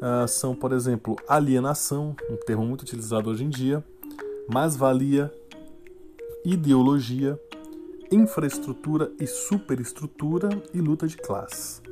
Uh, 0.00 0.26
são, 0.26 0.54
por 0.54 0.72
exemplo, 0.72 1.14
alienação, 1.28 2.16
um 2.30 2.36
termo 2.36 2.64
muito 2.64 2.80
utilizado 2.82 3.28
hoje 3.28 3.44
em 3.44 3.50
dia, 3.50 3.84
mais-valia, 4.48 5.30
ideologia, 6.42 7.38
infraestrutura 8.10 9.12
e 9.20 9.26
superestrutura 9.26 10.48
e 10.72 10.80
luta 10.80 11.06
de 11.06 11.18
classes, 11.18 11.82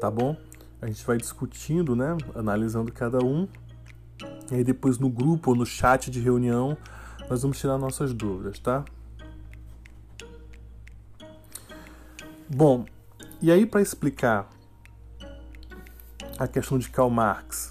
tá 0.00 0.10
bom? 0.10 0.34
A 0.80 0.86
gente 0.86 1.04
vai 1.04 1.18
discutindo, 1.18 1.94
né, 1.94 2.16
analisando 2.34 2.90
cada 2.90 3.18
um, 3.18 3.46
e 4.50 4.54
aí 4.54 4.64
depois 4.64 4.98
no 4.98 5.10
grupo 5.10 5.50
ou 5.50 5.56
no 5.56 5.66
chat 5.66 6.10
de 6.10 6.20
reunião 6.20 6.74
nós 7.28 7.42
vamos 7.42 7.58
tirar 7.58 7.76
nossas 7.76 8.14
dúvidas, 8.14 8.58
tá? 8.58 8.82
Bom, 12.48 12.84
e 13.40 13.50
aí 13.50 13.64
para 13.64 13.80
explicar 13.80 14.50
a 16.38 16.46
questão 16.46 16.78
de 16.78 16.90
Karl 16.90 17.08
Marx 17.08 17.70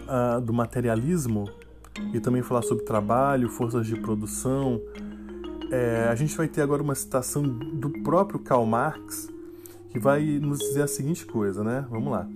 uh, 0.00 0.40
do 0.40 0.52
materialismo 0.52 1.50
e 2.12 2.20
também 2.20 2.42
falar 2.42 2.62
sobre 2.62 2.84
trabalho, 2.84 3.48
forças 3.48 3.86
de 3.86 3.96
produção, 3.96 4.80
é, 5.70 6.08
a 6.10 6.14
gente 6.14 6.36
vai 6.36 6.48
ter 6.48 6.60
agora 6.60 6.82
uma 6.82 6.94
citação 6.94 7.42
do 7.42 7.90
próprio 8.02 8.40
Karl 8.40 8.66
Marx 8.66 9.28
que 9.90 9.98
vai 9.98 10.22
nos 10.38 10.58
dizer 10.58 10.82
a 10.82 10.88
seguinte 10.88 11.24
coisa, 11.24 11.64
né? 11.64 11.86
Vamos 11.88 12.12
lá. 12.12 12.28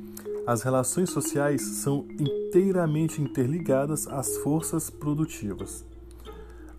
As 0.47 0.63
relações 0.63 1.11
sociais 1.11 1.63
são 1.63 2.07
inteiramente 2.19 3.21
interligadas 3.21 4.07
às 4.09 4.37
forças 4.39 4.89
produtivas. 4.89 5.85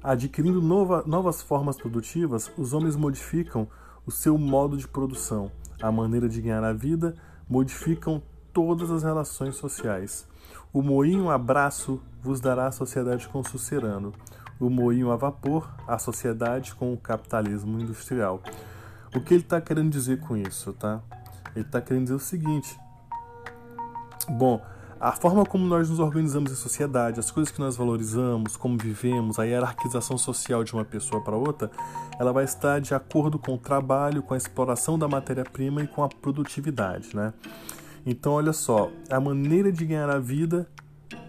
Adquirindo 0.04 0.62
nova, 0.62 1.04
novas 1.06 1.42
formas 1.42 1.78
produtivas, 1.78 2.52
os 2.58 2.74
homens 2.74 2.96
modificam 2.96 3.68
o 4.06 4.12
seu 4.12 4.38
modo 4.38 4.78
de 4.78 4.88
produção, 4.88 5.52
a 5.82 5.92
maneira 5.92 6.30
de 6.30 6.42
ganhar 6.42 6.64
a 6.64 6.74
vida, 6.74 7.16
modificam 7.50 8.22
todas 8.54 8.92
as 8.92 9.04
relações 9.04 9.56
sociais. 9.56 10.28
O 10.72 10.82
moinho 10.82 11.30
a 11.30 11.38
braço 11.38 12.02
vos 12.22 12.40
dará 12.40 12.68
a 12.68 12.72
sociedade 12.72 13.28
com 13.28 13.40
o 13.40 13.48
sucerano, 13.48 14.14
o 14.60 14.70
moinho 14.70 15.12
a 15.12 15.16
vapor, 15.16 15.70
a 15.88 15.98
sociedade 15.98 16.74
com 16.76 16.94
o 16.94 16.98
capitalismo 16.98 17.80
industrial. 17.80 18.42
O 19.16 19.22
que 19.22 19.34
ele 19.34 19.44
está 19.44 19.60
querendo 19.62 19.90
dizer 19.90 20.20
com 20.20 20.36
isso, 20.36 20.74
tá? 20.74 21.02
Ele 21.56 21.66
está 21.66 21.82
querendo 21.82 22.04
dizer 22.04 22.16
o 22.16 22.20
seguinte: 22.20 22.78
bom, 24.30 24.62
a 25.00 25.12
forma 25.12 25.46
como 25.46 25.66
nós 25.66 25.90
nos 25.90 26.00
organizamos 26.00 26.52
em 26.52 26.56
sociedade, 26.56 27.20
as 27.20 27.30
coisas 27.30 27.52
que 27.52 27.60
nós 27.60 27.76
valorizamos, 27.76 28.56
como 28.56 28.78
vivemos, 28.78 29.38
a 29.38 29.44
hierarquização 29.44 30.18
social 30.18 30.64
de 30.64 30.74
uma 30.74 30.86
pessoa 30.86 31.22
para 31.22 31.36
outra, 31.36 31.70
ela 32.18 32.32
vai 32.32 32.46
estar 32.46 32.80
de 32.80 32.94
acordo 32.94 33.38
com 33.38 33.56
o 33.56 33.58
trabalho, 33.58 34.24
com 34.24 34.34
a 34.34 34.38
exploração 34.38 34.98
da 34.98 35.08
matéria-prima 35.08 35.84
e 35.84 35.88
com 35.88 36.04
a 36.04 36.08
produtividade, 36.08 37.16
né? 37.16 37.34
Então, 38.06 38.34
olha 38.34 38.54
só, 38.54 38.90
a 39.10 39.20
maneira 39.20 39.72
de 39.72 39.86
ganhar 39.86 40.10
a 40.10 40.20
vida, 40.20 40.68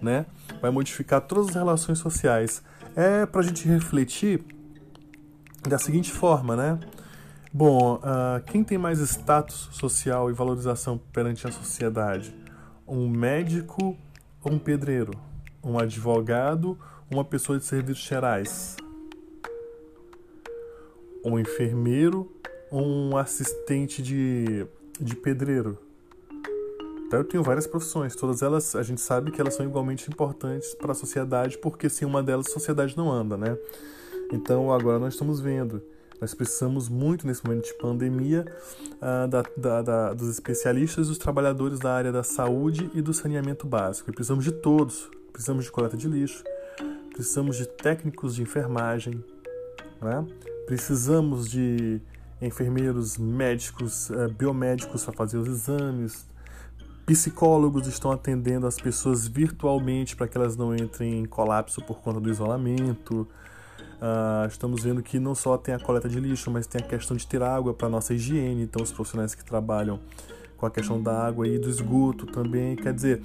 né, 0.01 0.27
vai 0.61 0.71
modificar 0.71 1.21
todas 1.23 1.49
as 1.49 1.55
relações 1.55 1.99
sociais. 1.99 2.63
É 2.95 3.27
para 3.27 3.41
a 3.41 3.45
gente 3.45 3.67
refletir 3.67 4.45
da 5.69 5.79
seguinte 5.79 6.13
forma, 6.13 6.55
né? 6.55 6.79
Bom, 7.53 7.95
uh, 7.97 8.43
quem 8.47 8.63
tem 8.63 8.77
mais 8.77 9.01
status 9.01 9.71
social 9.73 10.31
e 10.31 10.33
valorização 10.35 11.01
perante 11.13 11.47
a 11.47 11.51
sociedade? 11.51 12.46
Um 12.87 13.09
médico 13.09 13.97
ou 14.43 14.53
um 14.53 14.59
pedreiro, 14.59 15.13
um 15.63 15.79
advogado, 15.79 16.79
uma 17.11 17.25
pessoa 17.25 17.59
de 17.59 17.65
serviços 17.65 18.05
gerais, 18.05 18.77
um 21.25 21.39
enfermeiro 21.39 22.31
ou 22.71 22.85
um 22.87 23.17
assistente 23.17 24.03
de, 24.03 24.67
de 25.01 25.17
pedreiro. 25.17 25.79
Então 27.07 27.21
eu 27.21 27.25
tenho 27.25 27.43
várias 27.43 27.67
profissões, 27.67 28.17
todas 28.17 28.43
elas 28.43 28.75
a 28.75 28.83
gente 28.83 29.01
sabe 29.01 29.31
que 29.31 29.41
elas 29.41 29.55
são 29.55 29.65
igualmente 29.65 30.09
importantes 30.11 30.75
para 30.75 30.93
a 30.93 30.95
sociedade, 30.95 31.59
porque 31.59 31.89
sem 31.89 32.07
uma 32.07 32.23
delas 32.23 32.47
a 32.49 32.51
sociedade 32.51 32.97
não 32.97 33.11
anda, 33.11 33.37
né? 33.37 33.57
Então 34.33 34.73
agora 34.73 34.99
nós 34.99 35.15
estamos 35.15 35.41
vendo 35.41 35.83
nós 36.21 36.35
precisamos 36.35 36.89
muito, 36.89 37.27
nesse 37.27 37.45
momento 37.45 37.65
de 37.65 37.75
pandemia, 37.75 38.45
uh, 38.95 39.29
da, 39.29 39.45
da, 39.57 39.83
da, 39.83 40.15
dos 40.15 40.29
especialistas, 40.29 41.09
dos 41.09 41.19
trabalhadores 41.19 41.79
da 41.79 41.93
área 41.93 42.13
da 42.13 42.23
saúde 42.23 42.91
e 42.95 43.03
do 43.03 43.13
saneamento 43.13 43.67
básico. 43.67 44.11
E 44.11 44.13
precisamos 44.13 44.45
de 44.45 44.53
todos. 44.53 45.11
Precisamos 45.33 45.67
de 45.67 45.71
coleta 45.71 45.99
de 45.99 46.09
lixo, 46.09 46.43
precisamos 47.13 47.59
de 47.59 47.67
técnicos 47.67 48.35
de 48.35 48.41
enfermagem, 48.41 49.23
né? 50.01 50.27
precisamos 50.65 51.47
de 51.51 52.01
enfermeiros, 52.41 53.19
médicos, 53.19 54.09
uh, 54.09 54.31
biomédicos 54.31 55.05
para 55.05 55.13
fazer 55.13 55.37
os 55.37 55.47
exames, 55.47 56.27
psicólogos 57.07 57.87
estão 57.87 58.11
atendendo 58.11 58.67
as 58.67 58.77
pessoas 58.77 59.29
virtualmente 59.29 60.17
para 60.17 60.27
que 60.27 60.37
elas 60.37 60.57
não 60.57 60.75
entrem 60.75 61.21
em 61.21 61.25
colapso 61.25 61.81
por 61.81 62.01
conta 62.01 62.21
do 62.21 62.29
isolamento. 62.29 63.29
Uh, 63.97 64.47
estamos 64.47 64.83
vendo 64.83 65.03
que 65.03 65.19
não 65.19 65.35
só 65.35 65.57
tem 65.57 65.75
a 65.75 65.79
coleta 65.79 66.09
de 66.09 66.21
lixo, 66.21 66.51
mas 66.51 66.67
tem 66.67 66.81
a 66.81 66.85
questão 66.85 67.17
de 67.17 67.27
ter 67.27 67.43
água 67.43 67.73
para 67.73 67.89
nossa 67.89 68.15
higiene. 68.15 68.63
Então, 68.63 68.83
os 68.83 68.93
profissionais 68.93 69.35
que 69.35 69.45
trabalham 69.45 69.99
com 70.57 70.67
a 70.67 70.71
questão 70.71 71.03
da 71.03 71.27
água 71.27 71.47
e 71.47 71.59
do 71.59 71.69
esgoto 71.69 72.27
também. 72.27 72.77
Quer 72.77 72.93
dizer, 72.93 73.23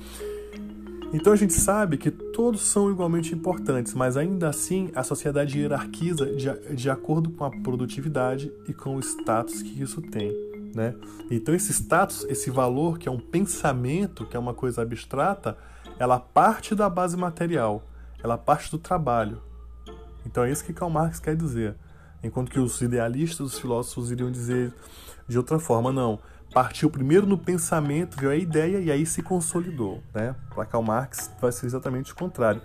então 1.14 1.34
a 1.34 1.36
gente 1.36 1.54
sabe 1.54 1.98
que 1.98 2.10
todos 2.10 2.62
são 2.62 2.90
igualmente 2.90 3.34
importantes, 3.34 3.94
mas 3.94 4.16
ainda 4.16 4.50
assim 4.50 4.92
a 4.96 5.04
sociedade 5.04 5.60
hierarquiza 5.60 6.26
de, 6.26 6.76
de 6.76 6.90
acordo 6.90 7.30
com 7.32 7.44
a 7.44 7.52
produtividade 7.52 8.52
e 8.68 8.74
com 8.74 8.96
o 8.96 9.00
status 9.00 9.62
que 9.62 9.82
isso 9.82 10.02
tem. 10.02 10.32
Né? 10.74 10.96
Então, 11.30 11.54
esse 11.54 11.74
status, 11.74 12.26
esse 12.30 12.50
valor, 12.50 12.98
que 12.98 13.10
é 13.10 13.12
um 13.12 13.20
pensamento, 13.20 14.26
que 14.26 14.38
é 14.38 14.40
uma 14.40 14.54
coisa 14.54 14.82
abstrata, 14.82 15.58
ela 16.00 16.18
parte 16.18 16.74
da 16.74 16.90
base 16.90 17.18
material, 17.18 17.84
ela 18.24 18.38
parte 18.38 18.72
do 18.72 18.78
trabalho. 18.78 19.42
Então 20.26 20.44
é 20.44 20.52
isso 20.52 20.64
que 20.64 20.74
Karl 20.74 20.92
Marx 20.92 21.20
quer 21.20 21.36
dizer. 21.36 21.76
Enquanto 22.24 22.52
que 22.52 22.60
os 22.60 22.80
idealistas, 22.82 23.40
os 23.40 23.60
filósofos 23.60 24.12
iriam 24.12 24.32
dizer 24.32 24.74
de 25.28 25.38
outra 25.38 25.60
forma, 25.60 25.92
não. 25.92 26.20
Partiu 26.54 26.90
primeiro 26.90 27.26
no 27.26 27.38
pensamento, 27.38 28.18
veio 28.18 28.32
a 28.32 28.36
ideia 28.36 28.80
e 28.80 28.92
aí 28.92 29.06
se 29.06 29.24
consolidou. 29.24 30.04
Né? 30.14 30.36
Para 30.54 30.66
Karl 30.66 30.84
Marx 30.84 31.32
vai 31.40 31.52
ser 31.52 31.66
exatamente 31.66 32.12
o 32.12 32.16
contrário. 32.16 32.62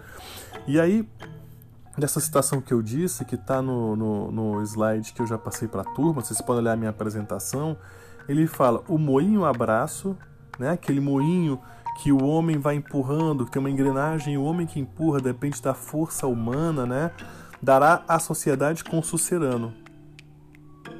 E 0.66 0.80
aí, 0.80 1.08
dessa 1.96 2.18
citação 2.18 2.60
que 2.60 2.75
eu 2.75 2.82
disse, 2.82 3.25
que 3.25 3.36
está 3.36 3.62
no, 3.62 3.94
no, 3.94 4.32
no, 4.32 4.62
slide 4.62 5.12
que 5.12 5.22
eu 5.22 5.26
já 5.26 5.38
passei 5.38 5.68
para 5.68 5.82
a 5.82 5.84
turma, 5.84 6.20
vocês 6.20 6.40
podem 6.40 6.62
olhar 6.62 6.72
a 6.72 6.76
minha 6.76 6.90
apresentação, 6.90 7.76
ele 8.28 8.48
fala: 8.48 8.82
o 8.88 8.98
moinho 8.98 9.44
abraço, 9.44 10.16
né? 10.58 10.70
aquele 10.70 11.00
moinho 11.00 11.60
que 12.02 12.12
o 12.12 12.25
homem 12.25 12.58
vai 12.58 12.75
empurrando, 12.75 13.46
que 13.46 13.52
tem 13.52 13.60
uma 13.60 13.70
engrenagem, 13.70 14.36
o 14.36 14.42
homem 14.42 14.66
que 14.66 14.78
empurra 14.78 15.20
depende 15.20 15.62
da 15.62 15.72
força 15.72 16.26
humana, 16.26 16.84
né? 16.84 17.10
Dará 17.62 18.04
à 18.06 18.18
sociedade 18.18 18.84
com 18.84 19.02
sucerano. 19.02 19.75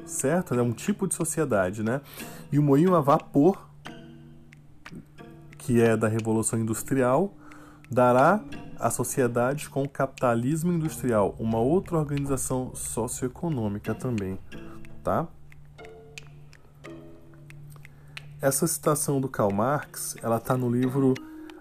Certo? 0.05 0.53
É 0.53 0.61
um 0.61 0.71
tipo 0.71 1.07
de 1.07 1.15
sociedade, 1.15 1.83
né? 1.83 2.01
E 2.51 2.57
o 2.57 2.63
moinho 2.63 2.95
a 2.95 3.01
vapor, 3.01 3.67
que 5.57 5.81
é 5.81 5.97
da 5.97 6.07
Revolução 6.07 6.59
Industrial, 6.59 7.33
dará 7.89 8.41
à 8.79 8.89
sociedade 8.89 9.69
com 9.69 9.83
o 9.83 9.89
capitalismo 9.89 10.71
industrial, 10.71 11.35
uma 11.39 11.59
outra 11.59 11.97
organização 11.97 12.73
socioeconômica 12.75 13.95
também, 13.95 14.37
tá? 15.03 15.27
Essa 18.39 18.67
citação 18.67 19.19
do 19.19 19.27
Karl 19.27 19.51
Marx, 19.51 20.15
ela 20.21 20.39
tá 20.39 20.55
no 20.55 20.69
livro 20.69 21.15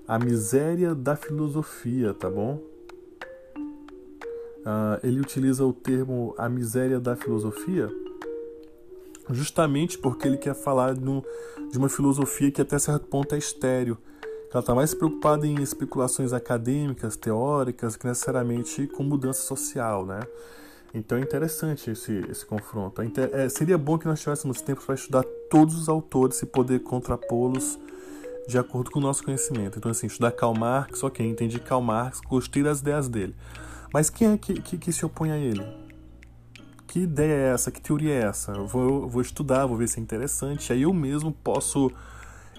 A 0.06 0.18
Miséria 0.18 0.94
da 0.94 1.16
Filosofia, 1.16 2.12
tá 2.12 2.28
bom? 2.28 2.60
Uh, 4.66 4.98
ele 5.06 5.20
utiliza 5.20 5.64
o 5.64 5.72
termo 5.72 6.34
a 6.36 6.48
miséria 6.48 6.98
da 6.98 7.14
filosofia 7.14 7.88
justamente 9.30 9.98
porque 9.98 10.26
ele 10.26 10.36
quer 10.36 10.54
falar 10.54 10.94
no, 10.94 11.24
de 11.70 11.78
uma 11.78 11.88
filosofia 11.88 12.50
que 12.50 12.60
até 12.60 12.78
certo 12.78 13.06
ponto 13.06 13.34
é 13.34 13.38
estéreo. 13.38 13.98
Ela 14.50 14.60
está 14.60 14.74
mais 14.74 14.94
preocupada 14.94 15.46
em 15.46 15.60
especulações 15.62 16.32
acadêmicas, 16.32 17.16
teóricas, 17.16 17.96
que 17.96 18.06
necessariamente 18.06 18.86
com 18.86 19.02
mudança 19.02 19.42
social, 19.42 20.06
né? 20.06 20.20
Então 20.94 21.18
é 21.18 21.20
interessante 21.20 21.90
esse, 21.90 22.24
esse 22.30 22.46
confronto. 22.46 23.02
É, 23.02 23.44
é 23.44 23.48
seria 23.48 23.76
bom 23.76 23.98
que 23.98 24.06
nós 24.06 24.20
tivéssemos 24.20 24.62
tempo 24.62 24.80
para 24.82 24.94
estudar 24.94 25.24
todos 25.50 25.74
os 25.78 25.88
autores 25.88 26.40
e 26.40 26.46
poder 26.46 26.80
contrapô-los 26.80 27.78
de 28.48 28.56
acordo 28.56 28.90
com 28.90 29.00
o 29.00 29.02
nosso 29.02 29.24
conhecimento. 29.24 29.78
Então, 29.78 29.90
assim, 29.90 30.06
estudar 30.06 30.30
Karl 30.30 30.54
Marx, 30.54 31.02
ok, 31.02 31.26
entendi 31.26 31.58
Karl 31.58 31.82
Marx, 31.82 32.20
gostei 32.20 32.62
das 32.62 32.80
ideias 32.80 33.08
dele. 33.08 33.34
Mas 33.96 34.10
quem 34.10 34.32
é 34.32 34.36
que, 34.36 34.60
que, 34.60 34.76
que, 34.76 34.92
se 34.92 35.06
opõe 35.06 35.30
a 35.30 35.38
ele? 35.38 35.66
Que 36.86 37.00
ideia 37.00 37.32
é 37.32 37.54
essa? 37.54 37.70
Que 37.70 37.80
teoria 37.80 38.12
é 38.12 38.24
essa? 38.24 38.52
Eu 38.52 38.66
vou, 38.66 39.08
vou 39.08 39.22
estudar, 39.22 39.64
vou 39.64 39.78
ver 39.78 39.88
se 39.88 39.98
é 39.98 40.02
interessante. 40.02 40.70
Aí 40.70 40.82
eu 40.82 40.92
mesmo 40.92 41.32
posso 41.32 41.90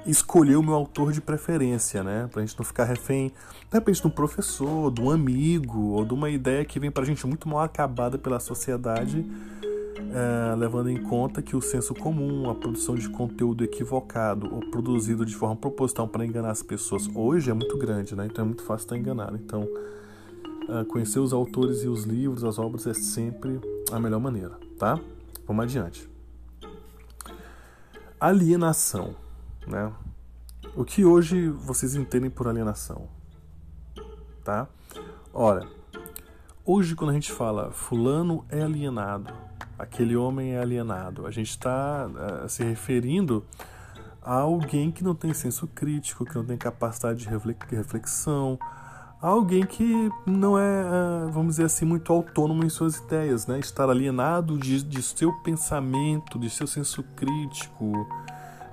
escolher 0.03 0.56
o 0.56 0.63
meu 0.63 0.74
autor 0.74 1.12
de 1.12 1.22
preferência, 1.22 2.03
né? 2.03 2.27
Pra 2.32 2.41
gente 2.41 2.58
não 2.58 2.65
ficar 2.65 2.86
refém, 2.86 3.27
de 3.27 3.72
repente, 3.72 4.01
de 4.01 4.08
um 4.08 4.10
professor, 4.10 4.91
de 4.91 5.00
um 5.00 5.12
amigo, 5.12 5.79
ou 5.91 6.03
de 6.03 6.12
uma 6.12 6.27
ideia 6.27 6.65
que 6.65 6.79
vem 6.79 6.89
pra 6.89 7.06
gente 7.06 7.27
muito 7.27 7.48
mal 7.48 7.60
acabada 7.60 8.17
pela 8.17 8.39
sociedade, 8.39 9.24
é, 10.00 10.56
levando 10.56 10.89
em 10.89 11.03
conta 11.03 11.39
que 11.39 11.56
o 11.56 11.62
senso 11.62 11.94
comum, 11.94 12.50
a 12.50 12.56
produção 12.56 12.96
de 12.96 13.08
conteúdo 13.10 13.63
equivocado 13.63 14.51
ou 14.51 14.62
produzido 14.72 15.24
de 15.24 15.36
forma 15.36 15.56
proposital 15.56 16.08
para 16.08 16.25
enganar 16.25 16.50
as 16.50 16.63
pessoas 16.63 17.08
hoje 17.13 17.51
é 17.51 17.53
muito 17.53 17.77
grande, 17.77 18.15
né? 18.15 18.25
Então 18.25 18.44
é 18.44 18.48
muito 18.48 18.63
fácil 18.63 18.86
estar 18.86 18.98
enganado. 18.98 19.36
Então 19.36 19.70
conhecer 20.89 21.19
os 21.19 21.33
autores 21.33 21.83
e 21.83 21.88
os 21.88 22.03
livros, 22.03 22.43
as 22.43 22.59
obras 22.59 22.86
é 22.88 22.93
sempre 22.93 23.59
a 23.91 24.00
melhor 24.00 24.19
maneira, 24.19 24.57
tá? 24.77 25.00
Vamos 25.45 25.63
adiante. 25.63 26.09
Alienação, 28.19 29.15
né? 29.65 29.91
O 30.75 30.83
que 30.83 31.05
hoje 31.05 31.50
vocês 31.50 31.95
entendem 31.95 32.29
por 32.29 32.47
alienação, 32.47 33.07
tá? 34.43 34.67
Ora, 35.33 35.67
hoje 36.65 36.95
quando 36.95 37.12
a 37.12 37.13
gente 37.13 37.31
fala 37.31 37.71
fulano 37.71 38.45
é 38.50 38.62
alienado, 38.62 39.33
aquele 39.77 40.15
homem 40.15 40.53
é 40.53 40.59
alienado, 40.59 41.25
a 41.25 41.31
gente 41.31 41.50
está 41.50 42.07
uh, 42.07 42.43
ah, 42.43 42.50
se 42.50 42.63
referindo 42.63 43.45
a 44.21 44.33
alguém 44.39 44.91
que 44.91 45.03
não 45.03 45.15
tem 45.15 45.33
senso 45.33 45.67
crítico, 45.67 46.25
que 46.25 46.36
não 46.36 46.43
tem 46.43 46.57
capacidade 46.57 47.19
de 47.19 47.29
reflexão, 47.75 48.59
alguém 49.21 49.65
que 49.65 50.12
não 50.25 50.57
é, 50.57 50.63
é, 50.63 51.31
vamos 51.31 51.55
dizer 51.55 51.65
assim, 51.65 51.86
muito 51.86 52.12
autônomo 52.12 52.63
em 52.63 52.69
suas 52.69 52.97
ideias, 52.97 53.47
né? 53.47 53.59
Estar 53.59 53.89
alienado 53.89 54.57
de, 54.57 54.83
de 54.83 55.01
seu 55.01 55.33
pensamento, 55.41 56.38
de 56.38 56.50
seu 56.50 56.67
senso 56.67 57.03
crítico. 57.15 58.07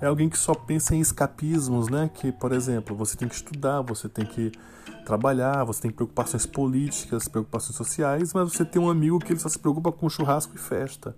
É 0.00 0.06
alguém 0.06 0.28
que 0.28 0.38
só 0.38 0.54
pensa 0.54 0.94
em 0.94 1.00
escapismos, 1.00 1.88
né? 1.88 2.10
Que, 2.12 2.30
por 2.30 2.52
exemplo, 2.52 2.94
você 2.94 3.16
tem 3.16 3.28
que 3.28 3.34
estudar, 3.34 3.80
você 3.80 4.08
tem 4.08 4.26
que 4.26 4.52
trabalhar, 5.04 5.64
você 5.64 5.82
tem 5.82 5.90
preocupações 5.90 6.46
políticas, 6.46 7.28
preocupações 7.28 7.76
sociais, 7.76 8.32
mas 8.32 8.52
você 8.52 8.64
tem 8.64 8.80
um 8.80 8.90
amigo 8.90 9.18
que 9.18 9.32
ele 9.32 9.40
só 9.40 9.48
se 9.48 9.58
preocupa 9.58 9.92
com 9.92 10.08
churrasco 10.08 10.54
e 10.54 10.58
festa. 10.58 11.14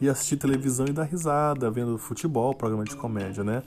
E 0.00 0.08
assistir 0.08 0.36
televisão 0.36 0.86
e 0.86 0.92
dar 0.92 1.04
risada, 1.04 1.68
vendo 1.70 1.98
futebol, 1.98 2.54
programa 2.54 2.84
de 2.84 2.94
comédia, 2.94 3.42
né? 3.42 3.64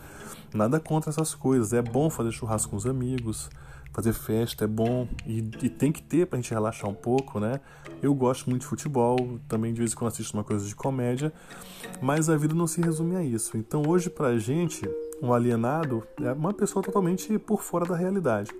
Nada 0.53 0.79
contra 0.79 1.09
essas 1.09 1.35
coisas. 1.35 1.73
É 1.73 1.81
bom 1.81 2.09
fazer 2.09 2.31
churrasco 2.31 2.71
com 2.71 2.77
os 2.77 2.85
amigos, 2.85 3.49
fazer 3.91 4.13
festa 4.13 4.63
é 4.63 4.67
bom 4.67 5.07
e, 5.25 5.39
e 5.61 5.69
tem 5.69 5.91
que 5.91 6.01
ter 6.01 6.25
pra 6.25 6.37
gente 6.37 6.51
relaxar 6.51 6.89
um 6.89 6.93
pouco, 6.93 7.39
né? 7.39 7.59
Eu 8.01 8.13
gosto 8.15 8.49
muito 8.49 8.61
de 8.61 8.67
futebol, 8.67 9.39
também 9.47 9.73
de 9.73 9.79
vez 9.79 9.91
em 9.91 9.95
quando 9.95 10.11
assisto 10.11 10.35
uma 10.35 10.43
coisa 10.43 10.65
de 10.65 10.75
comédia, 10.75 11.31
mas 12.01 12.29
a 12.29 12.37
vida 12.37 12.53
não 12.53 12.67
se 12.67 12.81
resume 12.81 13.15
a 13.15 13.23
isso. 13.23 13.57
Então 13.57 13.83
hoje 13.87 14.09
pra 14.09 14.37
gente, 14.37 14.89
um 15.21 15.33
alienado 15.33 16.03
é 16.21 16.31
uma 16.31 16.53
pessoa 16.53 16.83
totalmente 16.83 17.37
por 17.37 17.61
fora 17.61 17.85
da 17.85 17.95
realidade. 17.95 18.51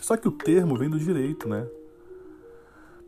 Só 0.00 0.16
que 0.16 0.26
o 0.26 0.32
termo 0.32 0.76
vem 0.76 0.88
do 0.88 0.98
direito, 0.98 1.48
né? 1.48 1.66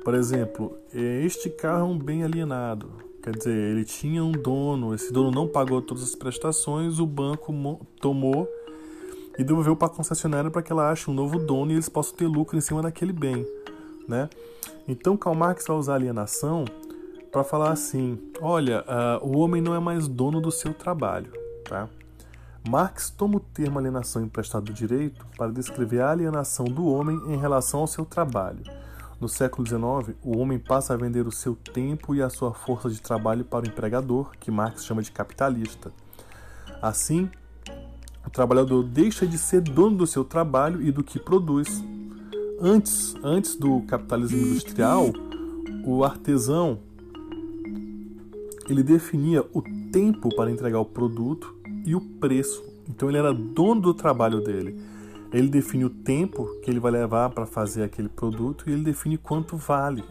Por 0.04 0.14
exemplo, 0.14 0.76
este 0.92 1.50
carro 1.50 1.80
é 1.80 1.84
um 1.84 1.98
bem 1.98 2.24
alienado. 2.24 2.90
Quer 3.22 3.36
dizer, 3.36 3.54
ele 3.54 3.84
tinha 3.84 4.24
um 4.24 4.32
dono, 4.32 4.94
esse 4.94 5.12
dono 5.12 5.30
não 5.30 5.46
pagou 5.46 5.82
todas 5.82 6.02
as 6.02 6.14
prestações, 6.14 6.98
o 6.98 7.06
banco 7.06 7.52
tomou 8.00 8.48
e 9.38 9.44
devolveu 9.44 9.76
para 9.76 9.88
a 9.88 9.90
concessionária 9.90 10.50
para 10.50 10.62
que 10.62 10.72
ela 10.72 10.90
ache 10.90 11.10
um 11.10 11.14
novo 11.14 11.38
dono 11.38 11.70
e 11.70 11.74
eles 11.74 11.88
possam 11.88 12.16
ter 12.16 12.26
lucro 12.26 12.56
em 12.56 12.60
cima 12.60 12.82
daquele 12.82 13.12
bem, 13.12 13.46
né? 14.08 14.28
Então 14.86 15.16
Karl 15.16 15.36
Marx 15.36 15.66
vai 15.66 15.76
usar 15.76 15.94
alienação 15.94 16.64
para 17.30 17.44
falar 17.44 17.70
assim: 17.70 18.18
olha, 18.40 18.82
uh, 18.82 19.26
o 19.26 19.38
homem 19.38 19.62
não 19.62 19.74
é 19.74 19.78
mais 19.78 20.08
dono 20.08 20.40
do 20.40 20.50
seu 20.50 20.74
trabalho, 20.74 21.32
tá? 21.64 21.88
Marx 22.68 23.08
toma 23.10 23.36
o 23.36 23.40
termo 23.40 23.78
alienação 23.78 24.22
emprestado 24.22 24.64
do 24.64 24.72
direito 24.72 25.24
para 25.36 25.50
descrever 25.50 26.00
a 26.00 26.10
alienação 26.10 26.66
do 26.66 26.86
homem 26.86 27.16
em 27.26 27.36
relação 27.36 27.80
ao 27.80 27.86
seu 27.86 28.04
trabalho. 28.04 28.62
No 29.18 29.28
século 29.28 29.66
XIX, 29.66 30.16
o 30.22 30.38
homem 30.38 30.58
passa 30.58 30.94
a 30.94 30.96
vender 30.96 31.26
o 31.26 31.32
seu 31.32 31.54
tempo 31.54 32.14
e 32.14 32.22
a 32.22 32.30
sua 32.30 32.52
força 32.52 32.88
de 32.88 33.00
trabalho 33.00 33.44
para 33.44 33.66
o 33.66 33.68
empregador, 33.68 34.30
que 34.38 34.50
Marx 34.50 34.84
chama 34.84 35.02
de 35.02 35.10
capitalista. 35.10 35.92
Assim, 36.80 37.30
o 38.30 38.32
trabalhador 38.32 38.84
deixa 38.84 39.26
de 39.26 39.36
ser 39.36 39.60
dono 39.60 39.96
do 39.96 40.06
seu 40.06 40.24
trabalho 40.24 40.80
e 40.80 40.92
do 40.92 41.02
que 41.02 41.18
produz. 41.18 41.82
Antes, 42.60 43.16
antes 43.24 43.56
do 43.56 43.80
capitalismo 43.82 44.38
industrial, 44.38 45.10
o 45.84 46.04
artesão 46.04 46.78
ele 48.68 48.84
definia 48.84 49.44
o 49.52 49.60
tempo 49.90 50.32
para 50.36 50.48
entregar 50.48 50.78
o 50.78 50.84
produto 50.84 51.52
e 51.84 51.96
o 51.96 52.00
preço. 52.00 52.62
Então 52.88 53.08
ele 53.08 53.18
era 53.18 53.34
dono 53.34 53.80
do 53.80 53.92
trabalho 53.92 54.40
dele. 54.40 54.80
Ele 55.32 55.48
define 55.48 55.84
o 55.84 55.90
tempo 55.90 56.46
que 56.62 56.70
ele 56.70 56.78
vai 56.78 56.92
levar 56.92 57.30
para 57.30 57.46
fazer 57.46 57.82
aquele 57.82 58.08
produto 58.08 58.70
e 58.70 58.72
ele 58.72 58.84
define 58.84 59.18
quanto 59.18 59.56
vale, 59.56 60.04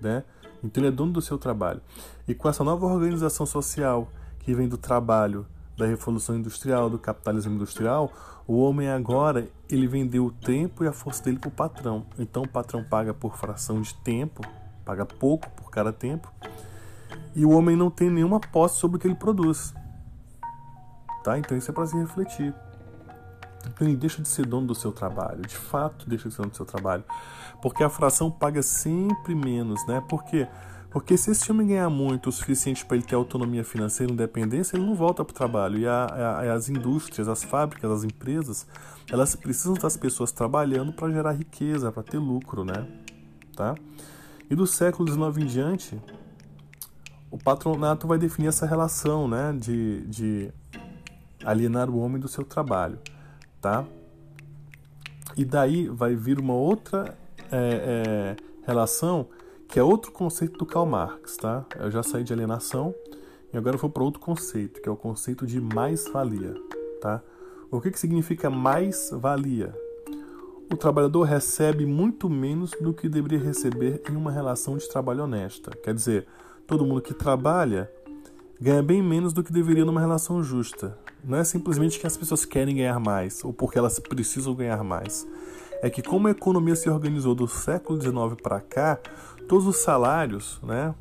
né? 0.00 0.22
Então 0.62 0.80
ele 0.80 0.92
é 0.92 0.92
dono 0.92 1.12
do 1.12 1.20
seu 1.20 1.36
trabalho. 1.38 1.80
E 2.28 2.34
com 2.34 2.48
essa 2.48 2.62
nova 2.62 2.86
organização 2.86 3.44
social 3.44 4.08
que 4.38 4.54
vem 4.54 4.68
do 4.68 4.78
trabalho, 4.78 5.44
da 5.82 5.88
revolução 5.88 6.36
industrial, 6.36 6.88
do 6.88 6.98
capitalismo 6.98 7.54
industrial, 7.54 8.12
o 8.46 8.58
homem 8.60 8.88
agora 8.88 9.48
ele 9.68 9.86
vendeu 9.88 10.26
o 10.26 10.30
tempo 10.30 10.84
e 10.84 10.86
a 10.86 10.92
força 10.92 11.24
dele 11.24 11.38
para 11.38 11.48
o 11.48 11.52
patrão. 11.52 12.06
Então 12.18 12.44
o 12.44 12.48
patrão 12.48 12.84
paga 12.84 13.12
por 13.12 13.36
fração 13.36 13.80
de 13.82 13.94
tempo, 13.96 14.42
paga 14.84 15.04
pouco 15.04 15.50
por 15.50 15.70
cada 15.70 15.92
tempo, 15.92 16.32
e 17.34 17.44
o 17.44 17.50
homem 17.50 17.74
não 17.76 17.90
tem 17.90 18.10
nenhuma 18.10 18.38
posse 18.40 18.78
sobre 18.78 18.96
o 18.96 19.00
que 19.00 19.08
ele 19.08 19.14
produz. 19.14 19.74
Tá? 21.24 21.38
Então 21.38 21.56
isso 21.56 21.70
é 21.70 21.74
para 21.74 21.86
se 21.86 21.96
refletir. 21.96 22.54
Então 23.66 23.86
ele 23.86 23.96
deixa 23.96 24.22
de 24.22 24.28
ser 24.28 24.46
dono 24.46 24.68
do 24.68 24.74
seu 24.74 24.92
trabalho, 24.92 25.42
de 25.42 25.56
fato 25.56 26.08
deixa 26.08 26.28
de 26.28 26.34
ser 26.34 26.42
dono 26.42 26.50
do 26.50 26.56
seu 26.56 26.66
trabalho, 26.66 27.04
porque 27.60 27.82
a 27.82 27.88
fração 27.88 28.30
paga 28.30 28.62
sempre 28.62 29.34
menos, 29.34 29.84
né? 29.86 30.02
Por 30.08 30.24
quê? 30.24 30.48
Porque 30.92 31.16
se 31.16 31.30
esse 31.30 31.50
homem 31.50 31.68
ganhar 31.68 31.88
muito, 31.88 32.28
o 32.28 32.32
suficiente 32.32 32.84
para 32.84 32.98
ele 32.98 33.06
ter 33.06 33.14
autonomia 33.14 33.64
financeira 33.64 34.12
e 34.12 34.14
independência, 34.14 34.76
ele 34.76 34.84
não 34.84 34.94
volta 34.94 35.24
para 35.24 35.32
o 35.32 35.34
trabalho. 35.34 35.78
E 35.78 35.86
a, 35.86 36.04
a, 36.04 36.52
as 36.52 36.68
indústrias, 36.68 37.28
as 37.28 37.42
fábricas, 37.42 37.90
as 37.90 38.04
empresas, 38.04 38.66
elas 39.10 39.34
precisam 39.34 39.72
das 39.72 39.96
pessoas 39.96 40.32
trabalhando 40.32 40.92
para 40.92 41.10
gerar 41.10 41.32
riqueza, 41.32 41.90
para 41.90 42.02
ter 42.02 42.18
lucro, 42.18 42.62
né? 42.62 42.86
Tá? 43.56 43.74
E 44.50 44.54
do 44.54 44.66
século 44.66 45.08
XIX 45.08 45.38
em 45.38 45.46
diante, 45.46 45.98
o 47.30 47.38
patronato 47.38 48.06
vai 48.06 48.18
definir 48.18 48.48
essa 48.48 48.66
relação, 48.66 49.26
né? 49.26 49.56
De, 49.58 50.02
de 50.02 50.52
alienar 51.42 51.88
o 51.88 51.98
homem 52.00 52.20
do 52.20 52.28
seu 52.28 52.44
trabalho, 52.44 52.98
tá? 53.62 53.86
E 55.38 55.42
daí 55.42 55.88
vai 55.88 56.14
vir 56.14 56.38
uma 56.38 56.52
outra 56.52 57.16
é, 57.50 58.36
é, 58.36 58.36
relação 58.66 59.26
que 59.72 59.80
é 59.80 59.82
outro 59.82 60.12
conceito 60.12 60.58
do 60.58 60.66
Karl 60.66 60.84
Marx, 60.84 61.38
tá? 61.38 61.64
Eu 61.80 61.90
já 61.90 62.02
saí 62.02 62.22
de 62.22 62.30
alienação 62.30 62.94
e 63.50 63.56
agora 63.56 63.74
eu 63.74 63.80
vou 63.80 63.88
para 63.88 64.02
outro 64.02 64.20
conceito, 64.20 64.82
que 64.82 64.86
é 64.86 64.92
o 64.92 64.96
conceito 64.96 65.46
de 65.46 65.62
mais-valia, 65.62 66.54
tá? 67.00 67.22
O 67.70 67.80
que, 67.80 67.90
que 67.90 67.98
significa 67.98 68.50
mais-valia? 68.50 69.74
O 70.70 70.76
trabalhador 70.76 71.22
recebe 71.22 71.86
muito 71.86 72.28
menos 72.28 72.72
do 72.72 72.92
que 72.92 73.08
deveria 73.08 73.38
receber 73.38 74.02
em 74.10 74.14
uma 74.14 74.30
relação 74.30 74.76
de 74.76 74.86
trabalho 74.86 75.24
honesta. 75.24 75.70
Quer 75.82 75.94
dizer, 75.94 76.26
todo 76.66 76.84
mundo 76.84 77.00
que 77.00 77.14
trabalha 77.14 77.90
ganha 78.60 78.82
bem 78.82 79.02
menos 79.02 79.32
do 79.32 79.42
que 79.42 79.50
deveria 79.50 79.86
numa 79.86 80.00
relação 80.00 80.42
justa. 80.42 80.98
Não 81.24 81.38
é 81.38 81.44
simplesmente 81.44 81.98
que 81.98 82.06
as 82.06 82.16
pessoas 82.16 82.44
querem 82.44 82.76
ganhar 82.76 83.00
mais 83.00 83.42
ou 83.42 83.54
porque 83.54 83.78
elas 83.78 83.98
precisam 83.98 84.54
ganhar 84.54 84.84
mais. 84.84 85.26
É 85.82 85.90
que 85.90 86.00
como 86.00 86.28
a 86.28 86.30
economia 86.30 86.76
se 86.76 86.88
organizou 86.88 87.34
do 87.34 87.48
século 87.48 88.00
XIX 88.00 88.40
para 88.40 88.60
cá, 88.60 89.00
todos 89.48 89.66
os 89.66 89.76
salários, 89.76 90.58
né, 90.62 90.94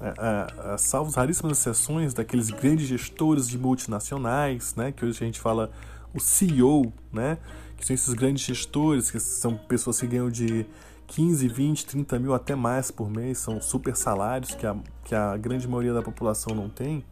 é, 0.00 0.08
é, 0.08 0.74
é, 0.74 0.78
salvo 0.78 1.10
raríssimas 1.10 1.58
exceções 1.58 2.12
daqueles 2.12 2.50
grandes 2.50 2.86
gestores 2.86 3.48
de 3.48 3.58
multinacionais, 3.58 4.74
né, 4.74 4.92
que 4.92 5.04
hoje 5.04 5.22
a 5.22 5.26
gente 5.26 5.40
fala 5.40 5.70
o 6.14 6.20
CEO, 6.20 6.92
né, 7.12 7.38
que 7.76 7.86
são 7.86 7.94
esses 7.94 8.12
grandes 8.14 8.44
gestores, 8.44 9.10
que 9.10 9.18
são 9.18 9.56
pessoas 9.56 10.00
que 10.00 10.06
ganham 10.06 10.30
de 10.30 10.66
15, 11.06 11.48
20, 11.48 11.86
30 11.86 12.18
mil 12.18 12.34
até 12.34 12.54
mais 12.54 12.90
por 12.90 13.10
mês, 13.10 13.38
são 13.38 13.60
super 13.60 13.96
salários 13.96 14.54
que 14.54 14.66
a, 14.66 14.76
que 15.04 15.14
a 15.14 15.36
grande 15.36 15.66
maioria 15.68 15.94
da 15.94 16.02
população 16.02 16.54
não 16.54 16.68
tem. 16.68 17.04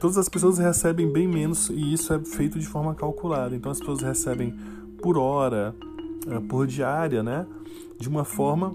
Todas 0.00 0.16
as 0.16 0.28
pessoas 0.28 0.58
recebem 0.58 1.12
bem 1.12 1.28
menos 1.28 1.68
e 1.68 1.92
isso 1.92 2.12
é 2.12 2.18
feito 2.18 2.58
de 2.58 2.66
forma 2.66 2.94
calculada. 2.94 3.54
Então 3.54 3.70
as 3.70 3.78
pessoas 3.78 4.00
recebem 4.00 4.50
por 5.02 5.18
hora, 5.18 5.74
é, 6.26 6.40
por 6.40 6.66
diária, 6.66 7.22
né? 7.22 7.46
De 7.98 8.08
uma 8.08 8.24
forma 8.24 8.74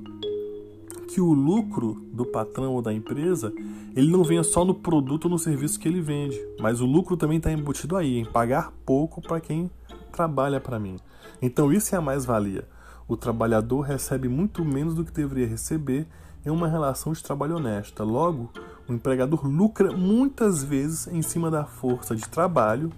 que 1.15 1.21
o 1.21 1.31
lucro 1.31 2.05
do 2.11 2.25
patrão 2.25 2.73
ou 2.73 2.81
da 2.81 2.91
empresa 2.91 3.53
ele 3.95 4.11
não 4.11 4.21
venha 4.21 4.43
só 4.43 4.65
no 4.65 4.75
produto 4.75 5.25
ou 5.25 5.31
no 5.31 5.39
serviço 5.39 5.79
que 5.79 5.87
ele 5.87 6.01
vende, 6.01 6.37
mas 6.59 6.81
o 6.81 6.85
lucro 6.85 7.15
também 7.15 7.37
está 7.37 7.49
embutido 7.49 7.95
aí, 7.95 8.17
em 8.17 8.25
pagar 8.25 8.73
pouco 8.85 9.21
para 9.21 9.39
quem 9.39 9.71
trabalha 10.11 10.59
para 10.59 10.77
mim. 10.77 10.97
Então 11.41 11.71
isso 11.71 11.95
é 11.95 11.97
a 11.97 12.01
mais-valia. 12.01 12.67
O 13.07 13.15
trabalhador 13.15 13.79
recebe 13.79 14.27
muito 14.27 14.65
menos 14.65 14.93
do 14.93 15.05
que 15.05 15.11
deveria 15.13 15.47
receber 15.47 16.05
em 16.45 16.49
uma 16.49 16.67
relação 16.67 17.13
de 17.13 17.23
trabalho 17.23 17.55
honesta. 17.55 18.03
Logo, 18.03 18.51
o 18.85 18.91
empregador 18.91 19.47
lucra 19.47 19.95
muitas 19.95 20.65
vezes 20.65 21.07
em 21.07 21.21
cima 21.21 21.49
da 21.49 21.63
força 21.63 22.13
de 22.13 22.27
trabalho, 22.27 22.91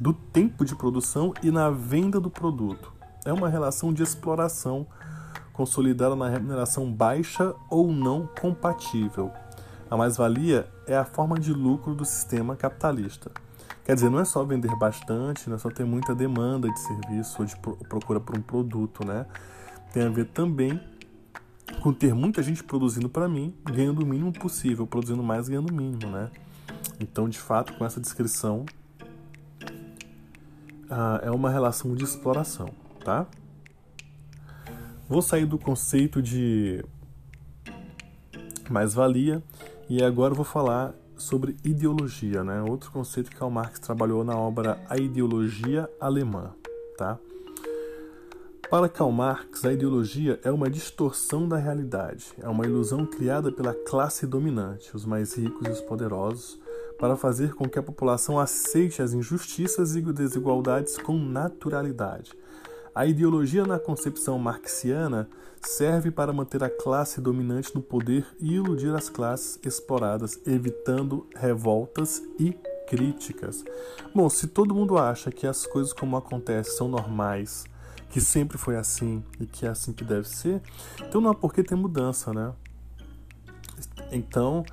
do 0.00 0.14
tempo 0.14 0.64
de 0.64 0.74
produção 0.74 1.34
e 1.42 1.50
na 1.50 1.68
venda 1.68 2.18
do 2.18 2.30
produto. 2.30 2.90
É 3.22 3.34
uma 3.34 3.50
relação 3.50 3.92
de 3.92 4.02
exploração 4.02 4.86
consolidada 5.58 6.14
na 6.14 6.28
remuneração 6.28 6.90
baixa 6.90 7.52
ou 7.68 7.90
não 7.90 8.28
compatível. 8.40 9.32
A 9.90 9.96
mais-valia 9.96 10.68
é 10.86 10.96
a 10.96 11.04
forma 11.04 11.36
de 11.36 11.52
lucro 11.52 11.96
do 11.96 12.04
sistema 12.04 12.54
capitalista. 12.54 13.32
Quer 13.84 13.96
dizer, 13.96 14.08
não 14.08 14.20
é 14.20 14.24
só 14.24 14.44
vender 14.44 14.72
bastante, 14.76 15.48
não 15.48 15.56
é 15.56 15.58
só 15.58 15.68
ter 15.68 15.84
muita 15.84 16.14
demanda 16.14 16.70
de 16.70 16.78
serviço 16.78 17.40
ou 17.40 17.44
de 17.44 17.56
procura 17.88 18.20
por 18.20 18.38
um 18.38 18.40
produto, 18.40 19.04
né? 19.04 19.26
Tem 19.92 20.04
a 20.04 20.08
ver 20.08 20.26
também 20.26 20.80
com 21.82 21.92
ter 21.92 22.14
muita 22.14 22.40
gente 22.40 22.62
produzindo 22.62 23.08
para 23.08 23.28
mim, 23.28 23.52
ganhando 23.64 24.04
o 24.04 24.06
mínimo 24.06 24.32
possível, 24.32 24.86
produzindo 24.86 25.24
mais, 25.24 25.48
ganhando 25.48 25.72
o 25.72 25.74
mínimo, 25.74 26.08
né? 26.08 26.30
Então, 27.00 27.28
de 27.28 27.38
fato, 27.38 27.72
com 27.74 27.84
essa 27.84 28.00
descrição, 28.00 28.64
ah, 30.88 31.20
é 31.24 31.32
uma 31.32 31.50
relação 31.50 31.96
de 31.96 32.04
exploração, 32.04 32.68
tá? 33.04 33.26
Vou 35.08 35.22
sair 35.22 35.46
do 35.46 35.58
conceito 35.58 36.20
de 36.20 36.84
mais-valia 38.68 39.42
e 39.88 40.04
agora 40.04 40.34
vou 40.34 40.44
falar 40.44 40.94
sobre 41.16 41.56
ideologia, 41.64 42.44
né? 42.44 42.60
Outro 42.60 42.92
conceito 42.92 43.30
que 43.30 43.36
Karl 43.36 43.50
Marx 43.50 43.78
trabalhou 43.78 44.22
na 44.22 44.36
obra 44.36 44.78
A 44.86 44.98
Ideologia 44.98 45.88
Alemã, 45.98 46.52
tá? 46.98 47.18
Para 48.68 48.86
Karl 48.86 49.10
Marx, 49.10 49.64
a 49.64 49.72
ideologia 49.72 50.38
é 50.44 50.50
uma 50.50 50.68
distorção 50.68 51.48
da 51.48 51.56
realidade, 51.56 52.26
é 52.38 52.46
uma 52.46 52.66
ilusão 52.66 53.06
criada 53.06 53.50
pela 53.50 53.72
classe 53.72 54.26
dominante, 54.26 54.94
os 54.94 55.06
mais 55.06 55.32
ricos 55.32 55.66
e 55.66 55.70
os 55.70 55.80
poderosos, 55.80 56.60
para 56.98 57.16
fazer 57.16 57.54
com 57.54 57.66
que 57.66 57.78
a 57.78 57.82
população 57.82 58.38
aceite 58.38 59.00
as 59.00 59.14
injustiças 59.14 59.96
e 59.96 60.02
desigualdades 60.02 60.98
com 60.98 61.18
naturalidade 61.18 62.36
a 62.94 63.06
ideologia 63.06 63.64
na 63.64 63.78
concepção 63.78 64.38
marxiana 64.38 65.28
serve 65.60 66.10
para 66.10 66.32
manter 66.32 66.62
a 66.62 66.70
classe 66.70 67.20
dominante 67.20 67.74
no 67.74 67.82
poder 67.82 68.26
e 68.40 68.54
iludir 68.54 68.94
as 68.94 69.08
classes 69.08 69.58
exploradas, 69.64 70.38
evitando 70.46 71.26
revoltas 71.34 72.22
e 72.38 72.56
críticas. 72.86 73.64
Bom, 74.14 74.28
se 74.28 74.46
todo 74.46 74.74
mundo 74.74 74.96
acha 74.96 75.30
que 75.30 75.46
as 75.46 75.66
coisas 75.66 75.92
como 75.92 76.16
acontecem 76.16 76.74
são 76.74 76.88
normais, 76.88 77.64
que 78.08 78.20
sempre 78.20 78.56
foi 78.56 78.76
assim 78.76 79.22
e 79.38 79.46
que 79.46 79.66
é 79.66 79.68
assim 79.68 79.92
que 79.92 80.04
deve 80.04 80.28
ser, 80.28 80.62
então 81.00 81.20
não 81.20 81.30
há 81.30 81.34
por 81.34 81.52
que 81.52 81.62
ter 81.62 81.74
mudança, 81.74 82.32
né? 82.32 82.52
Então, 84.10 84.64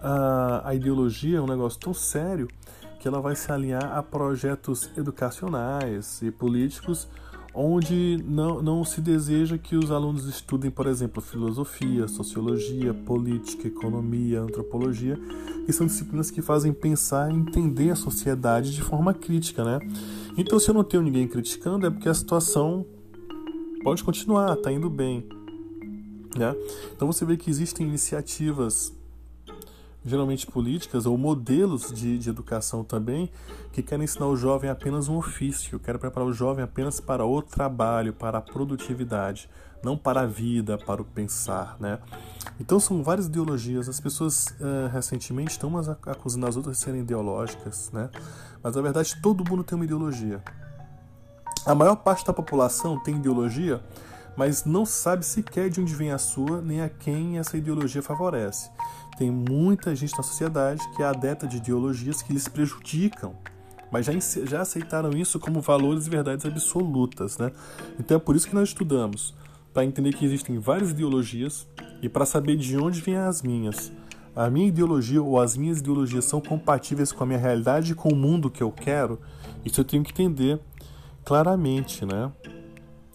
a, 0.00 0.74
ideologia 0.74 1.38
é 1.38 1.40
um 1.40 1.46
negócio 1.46 1.78
tão 1.80 1.94
sério 1.94 2.48
que 3.00 3.08
ela 3.08 3.20
vai 3.20 3.34
se 3.34 3.50
alinhar 3.50 3.96
a 3.96 4.02
projetos 4.02 4.90
educacionais 4.96 6.20
e 6.22 6.30
políticos 6.30 7.08
onde 7.54 8.22
não, 8.26 8.62
não 8.62 8.84
se 8.84 9.00
deseja 9.00 9.58
que 9.58 9.76
os 9.76 9.90
alunos 9.90 10.26
estudem, 10.26 10.70
por 10.70 10.86
exemplo, 10.86 11.22
filosofia, 11.22 12.08
sociologia, 12.08 12.94
política, 12.94 13.68
economia, 13.68 14.40
antropologia, 14.40 15.18
que 15.66 15.72
são 15.72 15.86
disciplinas 15.86 16.30
que 16.30 16.40
fazem 16.40 16.72
pensar 16.72 17.30
e 17.30 17.34
entender 17.34 17.90
a 17.90 17.96
sociedade 17.96 18.72
de 18.72 18.82
forma 18.82 19.12
crítica, 19.12 19.64
né? 19.64 19.78
Então, 20.36 20.58
se 20.58 20.70
eu 20.70 20.74
não 20.74 20.84
tenho 20.84 21.02
ninguém 21.02 21.28
criticando, 21.28 21.86
é 21.86 21.90
porque 21.90 22.08
a 22.08 22.14
situação 22.14 22.86
pode 23.82 24.02
continuar, 24.02 24.54
está 24.54 24.72
indo 24.72 24.88
bem, 24.88 25.26
né? 26.36 26.54
Então, 26.94 27.06
você 27.06 27.24
vê 27.24 27.36
que 27.36 27.50
existem 27.50 27.86
iniciativas 27.86 28.94
geralmente 30.04 30.46
políticas 30.46 31.06
ou 31.06 31.16
modelos 31.16 31.92
de, 31.92 32.18
de 32.18 32.28
educação 32.28 32.82
também, 32.82 33.30
que 33.72 33.82
querem 33.82 34.04
ensinar 34.04 34.26
o 34.26 34.36
jovem 34.36 34.68
apenas 34.68 35.08
um 35.08 35.16
ofício, 35.16 35.78
querem 35.78 36.00
preparar 36.00 36.28
o 36.28 36.32
jovem 36.32 36.64
apenas 36.64 37.00
para 37.00 37.24
o 37.24 37.40
trabalho, 37.40 38.12
para 38.12 38.38
a 38.38 38.40
produtividade, 38.40 39.48
não 39.82 39.96
para 39.96 40.22
a 40.22 40.26
vida, 40.26 40.76
para 40.76 41.02
o 41.02 41.04
pensar, 41.04 41.76
né? 41.80 41.98
Então 42.60 42.78
são 42.78 43.02
várias 43.02 43.26
ideologias. 43.26 43.88
As 43.88 44.00
pessoas 44.00 44.46
uh, 44.60 44.88
recentemente 44.92 45.52
estão 45.52 45.68
umas 45.68 45.88
acusando 45.88 46.46
as 46.46 46.56
outras 46.56 46.78
de 46.78 46.84
serem 46.84 47.00
ideológicas, 47.00 47.90
né? 47.92 48.10
Mas 48.62 48.76
na 48.76 48.82
verdade 48.82 49.20
todo 49.20 49.48
mundo 49.48 49.64
tem 49.64 49.76
uma 49.76 49.84
ideologia. 49.84 50.42
A 51.64 51.74
maior 51.74 51.96
parte 51.96 52.26
da 52.26 52.32
população 52.32 52.98
tem 52.98 53.16
ideologia, 53.16 53.80
mas 54.36 54.64
não 54.64 54.84
sabe 54.84 55.24
sequer 55.24 55.70
de 55.70 55.80
onde 55.80 55.94
vem 55.94 56.10
a 56.10 56.18
sua 56.18 56.60
nem 56.60 56.80
a 56.80 56.88
quem 56.88 57.38
essa 57.38 57.56
ideologia 57.56 58.02
favorece 58.02 58.70
tem 59.22 59.30
muita 59.30 59.94
gente 59.94 60.16
na 60.16 60.22
sociedade 60.24 60.82
que 60.96 61.02
é 61.02 61.06
adepta 61.06 61.46
de 61.46 61.58
ideologias 61.58 62.20
que 62.20 62.32
lhes 62.32 62.48
prejudicam, 62.48 63.36
mas 63.88 64.04
já, 64.04 64.12
já 64.44 64.62
aceitaram 64.62 65.10
isso 65.10 65.38
como 65.38 65.60
valores 65.60 66.08
e 66.08 66.10
verdades 66.10 66.44
absolutas. 66.44 67.38
Né? 67.38 67.52
Então 68.00 68.16
é 68.16 68.20
por 68.20 68.34
isso 68.34 68.48
que 68.48 68.54
nós 68.56 68.70
estudamos, 68.70 69.32
para 69.72 69.84
entender 69.84 70.12
que 70.12 70.24
existem 70.24 70.58
várias 70.58 70.90
ideologias 70.90 71.68
e 72.02 72.08
para 72.08 72.26
saber 72.26 72.56
de 72.56 72.76
onde 72.76 73.00
vêm 73.00 73.16
as 73.16 73.42
minhas. 73.42 73.92
A 74.34 74.50
minha 74.50 74.66
ideologia 74.66 75.22
ou 75.22 75.38
as 75.38 75.56
minhas 75.56 75.78
ideologias 75.78 76.24
são 76.24 76.40
compatíveis 76.40 77.12
com 77.12 77.22
a 77.22 77.26
minha 77.26 77.38
realidade 77.38 77.92
e 77.92 77.94
com 77.94 78.08
o 78.08 78.16
mundo 78.16 78.50
que 78.50 78.60
eu 78.60 78.72
quero, 78.72 79.20
isso 79.64 79.82
eu 79.82 79.84
tenho 79.84 80.02
que 80.02 80.10
entender 80.10 80.58
claramente, 81.24 82.04
né? 82.04 82.32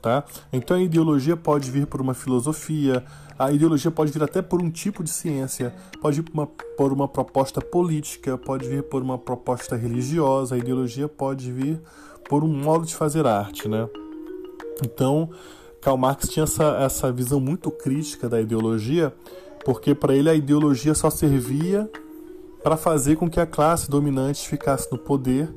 Tá? 0.02 0.24
Então 0.54 0.78
a 0.78 0.82
ideologia 0.82 1.36
pode 1.36 1.70
vir 1.70 1.86
por 1.86 2.00
uma 2.00 2.14
filosofia, 2.14 3.04
a 3.38 3.52
ideologia 3.52 3.92
pode 3.92 4.12
vir 4.12 4.24
até 4.24 4.42
por 4.42 4.62
um 4.62 4.70
tipo 4.70 5.04
de 5.04 5.10
ciência, 5.10 5.74
pode 6.02 6.22
vir 6.22 6.30
por 6.30 6.34
uma, 6.34 6.48
por 6.48 6.94
uma 6.94 7.08
proposta 7.08 7.62
política, 7.62 8.38
pode 8.38 8.68
vir 8.68 8.84
por 8.84 9.02
uma 9.02 9.18
proposta 9.18 9.76
religiosa, 9.76 10.56
a 10.56 10.58
ideologia 10.58 11.08
pode 11.08 11.52
vir 11.52 11.80
por 12.28 12.44
um 12.44 12.48
modo 12.48 12.86
de 12.86 12.96
fazer 12.96 13.26
arte, 13.26 13.68
né? 13.68 13.88
Então, 14.84 15.30
Karl 15.82 15.98
Marx 15.98 16.28
tinha 16.30 16.44
essa, 16.44 16.78
essa 16.80 17.12
visão 17.12 17.40
muito 17.40 17.72
crítica 17.72 18.28
da 18.28 18.42
ideologia, 18.42 19.14
porque 19.64 19.94
para 19.94 20.16
ele 20.16 20.30
a 20.30 20.34
ideologia 20.34 20.94
só 20.94 21.10
servia 21.10 21.90
para 22.64 22.76
fazer 22.76 23.16
com 23.16 23.30
que 23.30 23.40
a 23.40 23.46
classe 23.46 23.90
dominante 23.90 24.48
ficasse 24.48 24.92
no 24.92 24.98
poder 24.98 25.50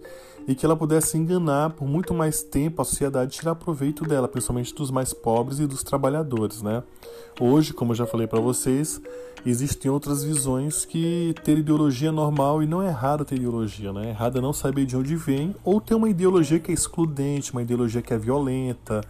e 0.46 0.54
que 0.54 0.64
ela 0.64 0.76
pudesse 0.76 1.16
enganar 1.16 1.70
por 1.70 1.86
muito 1.86 2.12
mais 2.14 2.42
tempo 2.42 2.82
a 2.82 2.84
sociedade 2.84 3.32
tirar 3.32 3.54
proveito 3.54 4.04
dela, 4.04 4.26
principalmente 4.28 4.74
dos 4.74 4.90
mais 4.90 5.12
pobres 5.12 5.58
e 5.58 5.66
dos 5.66 5.82
trabalhadores, 5.82 6.62
né? 6.62 6.82
Hoje, 7.38 7.72
como 7.72 7.92
eu 7.92 7.96
já 7.96 8.06
falei 8.06 8.26
para 8.26 8.40
vocês, 8.40 9.00
existem 9.44 9.90
outras 9.90 10.24
visões 10.24 10.84
que 10.84 11.34
ter 11.44 11.58
ideologia 11.58 12.08
é 12.08 12.12
normal 12.12 12.62
e 12.62 12.66
não 12.66 12.82
é 12.82 12.88
errado 12.88 13.24
ter 13.24 13.36
ideologia, 13.36 13.92
né? 13.92 14.06
É 14.06 14.10
errado 14.10 14.38
é 14.38 14.40
não 14.40 14.52
saber 14.52 14.86
de 14.86 14.96
onde 14.96 15.16
vem 15.16 15.54
ou 15.64 15.80
ter 15.80 15.94
uma 15.94 16.08
ideologia 16.08 16.58
que 16.58 16.70
é 16.70 16.74
excludente, 16.74 17.52
uma 17.52 17.62
ideologia 17.62 18.02
que 18.02 18.12
é 18.12 18.18
violenta, 18.18 19.00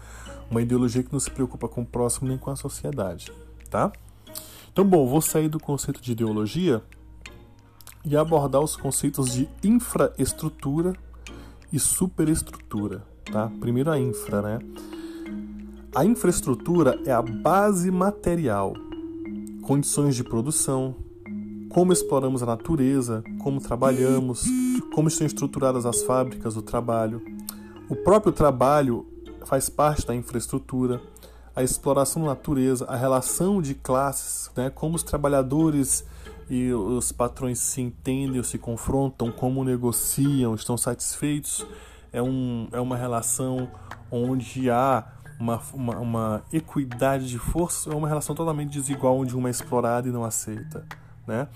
uma 0.51 0.61
ideologia 0.61 1.03
que 1.03 1.13
não 1.13 1.21
se 1.21 1.31
preocupa 1.31 1.69
com 1.69 1.83
o 1.83 1.87
próximo 1.87 2.29
nem 2.29 2.37
com 2.37 2.51
a 2.51 2.57
sociedade, 2.57 3.33
tá? 3.71 3.93
Então, 4.73 4.85
bom, 4.85 5.07
vou 5.07 5.21
sair 5.21 5.49
do 5.49 5.59
conceito 5.59 6.01
de 6.01 6.13
ideologia 6.13 6.83
e 8.05 8.17
abordar 8.17 8.61
os 8.61 8.77
conceitos 8.77 9.33
de 9.33 9.49
infraestrutura 9.63 10.95
e 11.73 11.79
superestrutura, 11.79 13.05
tá? 13.31 13.51
Primeiro 13.61 13.91
a 13.91 13.99
infra, 13.99 14.43
né? 14.43 14.59
A 15.95 16.05
infraestrutura 16.05 17.01
é 17.05 17.13
a 17.13 17.23
base 17.23 17.91
material, 17.91 18.75
condições 19.63 20.15
de 20.15 20.23
produção, 20.23 20.95
como 21.69 21.93
exploramos 21.93 22.43
a 22.43 22.47
natureza, 22.47 23.23
como 23.43 23.61
trabalhamos, 23.61 24.45
como 24.93 25.09
estão 25.09 25.27
estruturadas 25.27 25.87
as 25.87 26.03
fábricas 26.03 26.55
do 26.55 26.63
trabalho. 26.63 27.23
O 27.89 27.97
próprio 27.97 28.33
trabalho 28.33 29.07
faz 29.45 29.69
parte 29.69 30.07
da 30.07 30.15
infraestrutura, 30.15 31.01
a 31.55 31.63
exploração 31.63 32.23
da 32.23 32.29
natureza, 32.29 32.85
a 32.87 32.97
relação 32.97 33.61
de 33.61 33.75
classes, 33.75 34.51
né, 34.57 34.71
como 34.71 34.97
os 34.97 35.03
trabalhadores 35.03 36.05
e 36.51 36.73
os 36.73 37.13
patrões 37.13 37.61
se 37.61 37.81
entendem 37.81 38.39
ou 38.39 38.45
se 38.45 38.59
confrontam, 38.59 39.31
como 39.31 39.63
negociam, 39.63 40.53
estão 40.57 40.77
satisfeitos. 40.77 41.65
É, 42.13 42.21
um, 42.21 42.69
é 42.73 42.81
uma 42.81 42.97
relação 42.97 43.69
onde 44.11 44.69
há 44.69 45.07
uma, 45.39 45.63
uma, 45.73 45.99
uma 45.99 46.43
equidade 46.53 47.29
de 47.29 47.39
força, 47.39 47.93
é 47.93 47.95
uma 47.95 48.09
relação 48.09 48.35
totalmente 48.35 48.71
desigual, 48.71 49.17
onde 49.17 49.37
uma 49.37 49.49
é 49.49 49.53
explorada 49.53 50.09
e 50.09 50.11
não 50.11 50.25
aceita. 50.25 50.85
Né? 51.25 51.47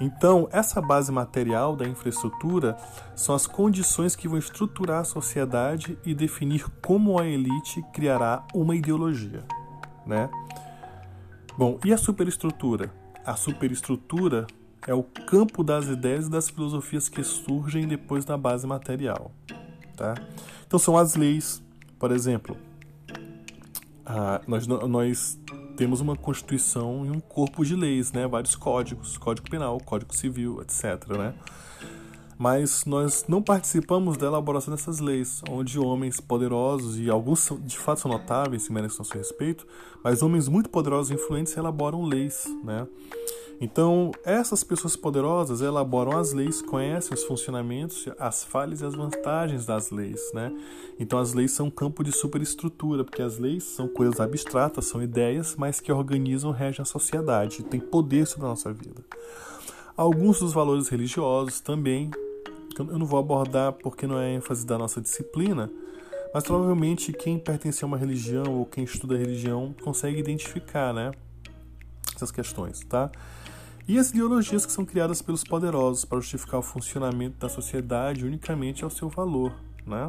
Então, 0.00 0.48
essa 0.50 0.80
base 0.82 1.12
material 1.12 1.76
da 1.76 1.86
infraestrutura 1.86 2.76
são 3.14 3.36
as 3.36 3.46
condições 3.46 4.16
que 4.16 4.26
vão 4.26 4.38
estruturar 4.38 5.02
a 5.02 5.04
sociedade 5.04 5.96
e 6.04 6.12
definir 6.12 6.68
como 6.82 7.20
a 7.20 7.24
elite 7.24 7.80
criará 7.92 8.44
uma 8.52 8.74
ideologia. 8.74 9.44
Né? 10.04 10.28
Bom, 11.56 11.78
e 11.84 11.92
a 11.92 11.96
superestrutura? 11.96 13.01
A 13.24 13.36
superestrutura 13.36 14.46
é 14.86 14.92
o 14.92 15.02
campo 15.02 15.62
das 15.62 15.86
ideias 15.86 16.26
e 16.26 16.30
das 16.30 16.50
filosofias 16.50 17.08
que 17.08 17.22
surgem 17.22 17.86
depois 17.86 18.24
da 18.24 18.36
base 18.36 18.66
material. 18.66 19.30
Tá? 19.96 20.14
Então 20.66 20.78
são 20.78 20.96
as 20.96 21.14
leis, 21.14 21.62
por 21.98 22.10
exemplo, 22.10 22.56
nós, 24.46 24.66
nós 24.66 25.38
temos 25.76 26.00
uma 26.00 26.16
constituição 26.16 27.06
e 27.06 27.10
um 27.10 27.20
corpo 27.20 27.64
de 27.64 27.76
leis, 27.76 28.12
né? 28.12 28.26
vários 28.26 28.56
códigos, 28.56 29.16
código 29.16 29.48
penal, 29.48 29.78
código 29.78 30.14
civil, 30.14 30.60
etc. 30.60 31.06
Né? 31.16 31.34
Mas 32.42 32.84
nós 32.84 33.24
não 33.28 33.40
participamos 33.40 34.16
da 34.16 34.26
elaboração 34.26 34.74
dessas 34.74 34.98
leis, 34.98 35.40
onde 35.48 35.78
homens 35.78 36.18
poderosos, 36.18 36.98
e 36.98 37.08
alguns 37.08 37.48
de 37.60 37.78
fato 37.78 38.00
são 38.00 38.10
notáveis 38.10 38.66
e 38.66 38.72
merecem 38.72 38.98
nosso 38.98 39.16
respeito, 39.16 39.64
mas 40.02 40.24
homens 40.24 40.48
muito 40.48 40.68
poderosos 40.68 41.12
e 41.12 41.14
influentes 41.14 41.56
elaboram 41.56 42.02
leis. 42.02 42.52
Né? 42.64 42.84
Então, 43.60 44.10
essas 44.24 44.64
pessoas 44.64 44.96
poderosas 44.96 45.60
elaboram 45.60 46.18
as 46.18 46.32
leis, 46.32 46.60
conhecem 46.60 47.14
os 47.14 47.22
funcionamentos, 47.22 48.08
as 48.18 48.42
falhas 48.42 48.80
e 48.80 48.86
as 48.86 48.96
vantagens 48.96 49.64
das 49.64 49.92
leis, 49.92 50.20
né? 50.34 50.52
Então, 50.98 51.20
as 51.20 51.34
leis 51.34 51.52
são 51.52 51.66
um 51.66 51.70
campo 51.70 52.02
de 52.02 52.10
superestrutura, 52.10 53.04
porque 53.04 53.22
as 53.22 53.38
leis 53.38 53.62
são 53.62 53.86
coisas 53.86 54.18
abstratas, 54.18 54.86
são 54.86 55.00
ideias, 55.00 55.54
mas 55.54 55.78
que 55.78 55.92
organizam, 55.92 56.50
regem 56.50 56.82
a 56.82 56.86
sociedade, 56.86 57.62
têm 57.62 57.78
poder 57.78 58.26
sobre 58.26 58.46
a 58.46 58.48
nossa 58.48 58.72
vida. 58.72 59.04
Alguns 59.96 60.40
dos 60.40 60.52
valores 60.52 60.88
religiosos 60.88 61.60
também, 61.60 62.10
eu 62.78 62.98
não 62.98 63.06
vou 63.06 63.18
abordar 63.18 63.72
porque 63.72 64.06
não 64.06 64.18
é 64.18 64.32
ênfase 64.34 64.66
da 64.66 64.78
nossa 64.78 65.00
disciplina, 65.00 65.70
mas 66.32 66.44
provavelmente 66.44 67.12
quem 67.12 67.38
pertence 67.38 67.84
a 67.84 67.86
uma 67.86 67.98
religião 67.98 68.58
ou 68.58 68.66
quem 68.66 68.84
estuda 68.84 69.16
religião 69.16 69.74
consegue 69.82 70.18
identificar, 70.18 70.92
né? 70.92 71.12
Essas 72.14 72.30
questões, 72.30 72.80
tá? 72.80 73.10
e 73.86 73.98
as 73.98 74.10
ideologias 74.10 74.64
que 74.64 74.72
são 74.72 74.84
criadas 74.84 75.20
pelos 75.20 75.42
poderosos 75.42 76.04
para 76.04 76.20
justificar 76.20 76.60
o 76.60 76.62
funcionamento 76.62 77.38
da 77.38 77.48
sociedade 77.48 78.24
unicamente 78.24 78.84
ao 78.84 78.90
seu 78.90 79.08
valor, 79.08 79.52
né? 79.86 80.08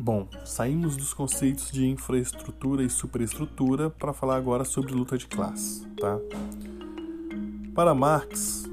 Bom, 0.00 0.28
saímos 0.44 0.96
dos 0.96 1.12
conceitos 1.12 1.72
de 1.72 1.86
infraestrutura 1.86 2.84
e 2.84 2.90
superestrutura 2.90 3.90
para 3.90 4.12
falar 4.12 4.36
agora 4.36 4.64
sobre 4.64 4.92
luta 4.92 5.18
de 5.18 5.26
classe, 5.26 5.84
tá? 6.00 6.20
Para 7.78 7.94
Marx, 7.94 8.68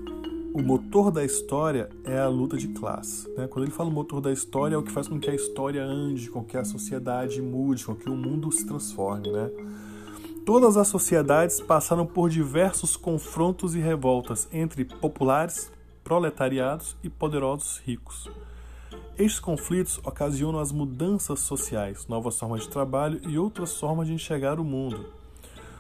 o 0.52 0.64
motor 0.64 1.12
da 1.12 1.24
história 1.24 1.92
é 2.04 2.18
a 2.18 2.28
luta 2.28 2.58
de 2.58 2.70
classe. 2.70 3.30
Né? 3.38 3.48
Quando 3.48 3.66
ele 3.66 3.72
fala 3.72 3.88
o 3.88 3.94
motor 3.94 4.20
da 4.20 4.32
história, 4.32 4.74
é 4.74 4.78
o 4.80 4.82
que 4.82 4.92
faz 4.92 5.08
com 5.08 5.20
que 5.20 5.30
a 5.30 5.36
história 5.36 5.84
ande, 5.84 6.28
com 6.28 6.44
que 6.44 6.58
a 6.58 6.66
sociedade 6.66 7.40
mude, 7.40 7.86
com 7.86 7.94
que 7.94 8.10
o 8.10 8.16
mundo 8.16 8.52
se 8.52 8.66
transforme. 8.66 9.30
Né? 9.30 9.52
Todas 10.44 10.76
as 10.76 10.88
sociedades 10.88 11.62
passaram 11.62 12.04
por 12.04 12.32
diversos 12.32 12.98
confrontos 12.98 13.76
e 13.76 13.80
revoltas 13.80 14.48
entre 14.52 14.84
populares, 14.84 15.72
proletariados 16.04 16.98
e 17.04 17.08
poderosos 17.08 17.78
ricos. 17.86 18.28
Estes 19.20 19.40
conflitos 19.40 20.00
ocasionam 20.00 20.60
as 20.60 20.72
mudanças 20.72 21.42
sociais, 21.42 22.08
novas 22.08 22.40
formas 22.40 22.64
de 22.64 22.70
trabalho 22.70 23.22
e 23.30 23.38
outras 23.38 23.80
formas 23.80 24.08
de 24.08 24.16
enxergar 24.16 24.60
o 24.60 24.64
mundo. 24.64 25.06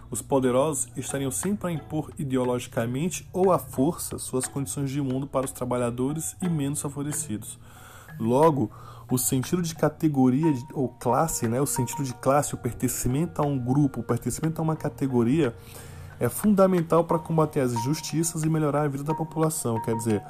Os 0.09 0.21
poderosos 0.21 0.87
estariam 0.95 1.31
sempre 1.31 1.69
a 1.69 1.71
impor 1.71 2.11
ideologicamente 2.17 3.27
ou 3.33 3.51
à 3.51 3.59
força 3.59 4.17
suas 4.19 4.47
condições 4.47 4.91
de 4.91 5.01
mundo 5.01 5.25
para 5.25 5.45
os 5.45 5.51
trabalhadores 5.51 6.35
e 6.41 6.47
menos 6.47 6.81
favorecidos. 6.81 7.59
Logo, 8.19 8.71
o 9.09 9.17
sentido 9.17 9.61
de 9.61 9.75
categoria 9.75 10.53
ou 10.73 10.89
classe, 10.89 11.47
né, 11.47 11.59
o 11.59 11.65
sentido 11.65 12.03
de 12.03 12.13
classe, 12.13 12.53
o 12.53 12.57
pertencimento 12.57 13.41
a 13.41 13.45
um 13.45 13.57
grupo, 13.57 13.99
o 13.99 14.03
pertencimento 14.03 14.61
a 14.61 14.63
uma 14.63 14.75
categoria, 14.75 15.55
é 16.19 16.29
fundamental 16.29 17.03
para 17.03 17.19
combater 17.19 17.59
as 17.59 17.73
injustiças 17.73 18.43
e 18.43 18.49
melhorar 18.49 18.83
a 18.83 18.87
vida 18.87 19.03
da 19.03 19.13
população. 19.13 19.81
Quer 19.81 19.95
dizer, 19.95 20.23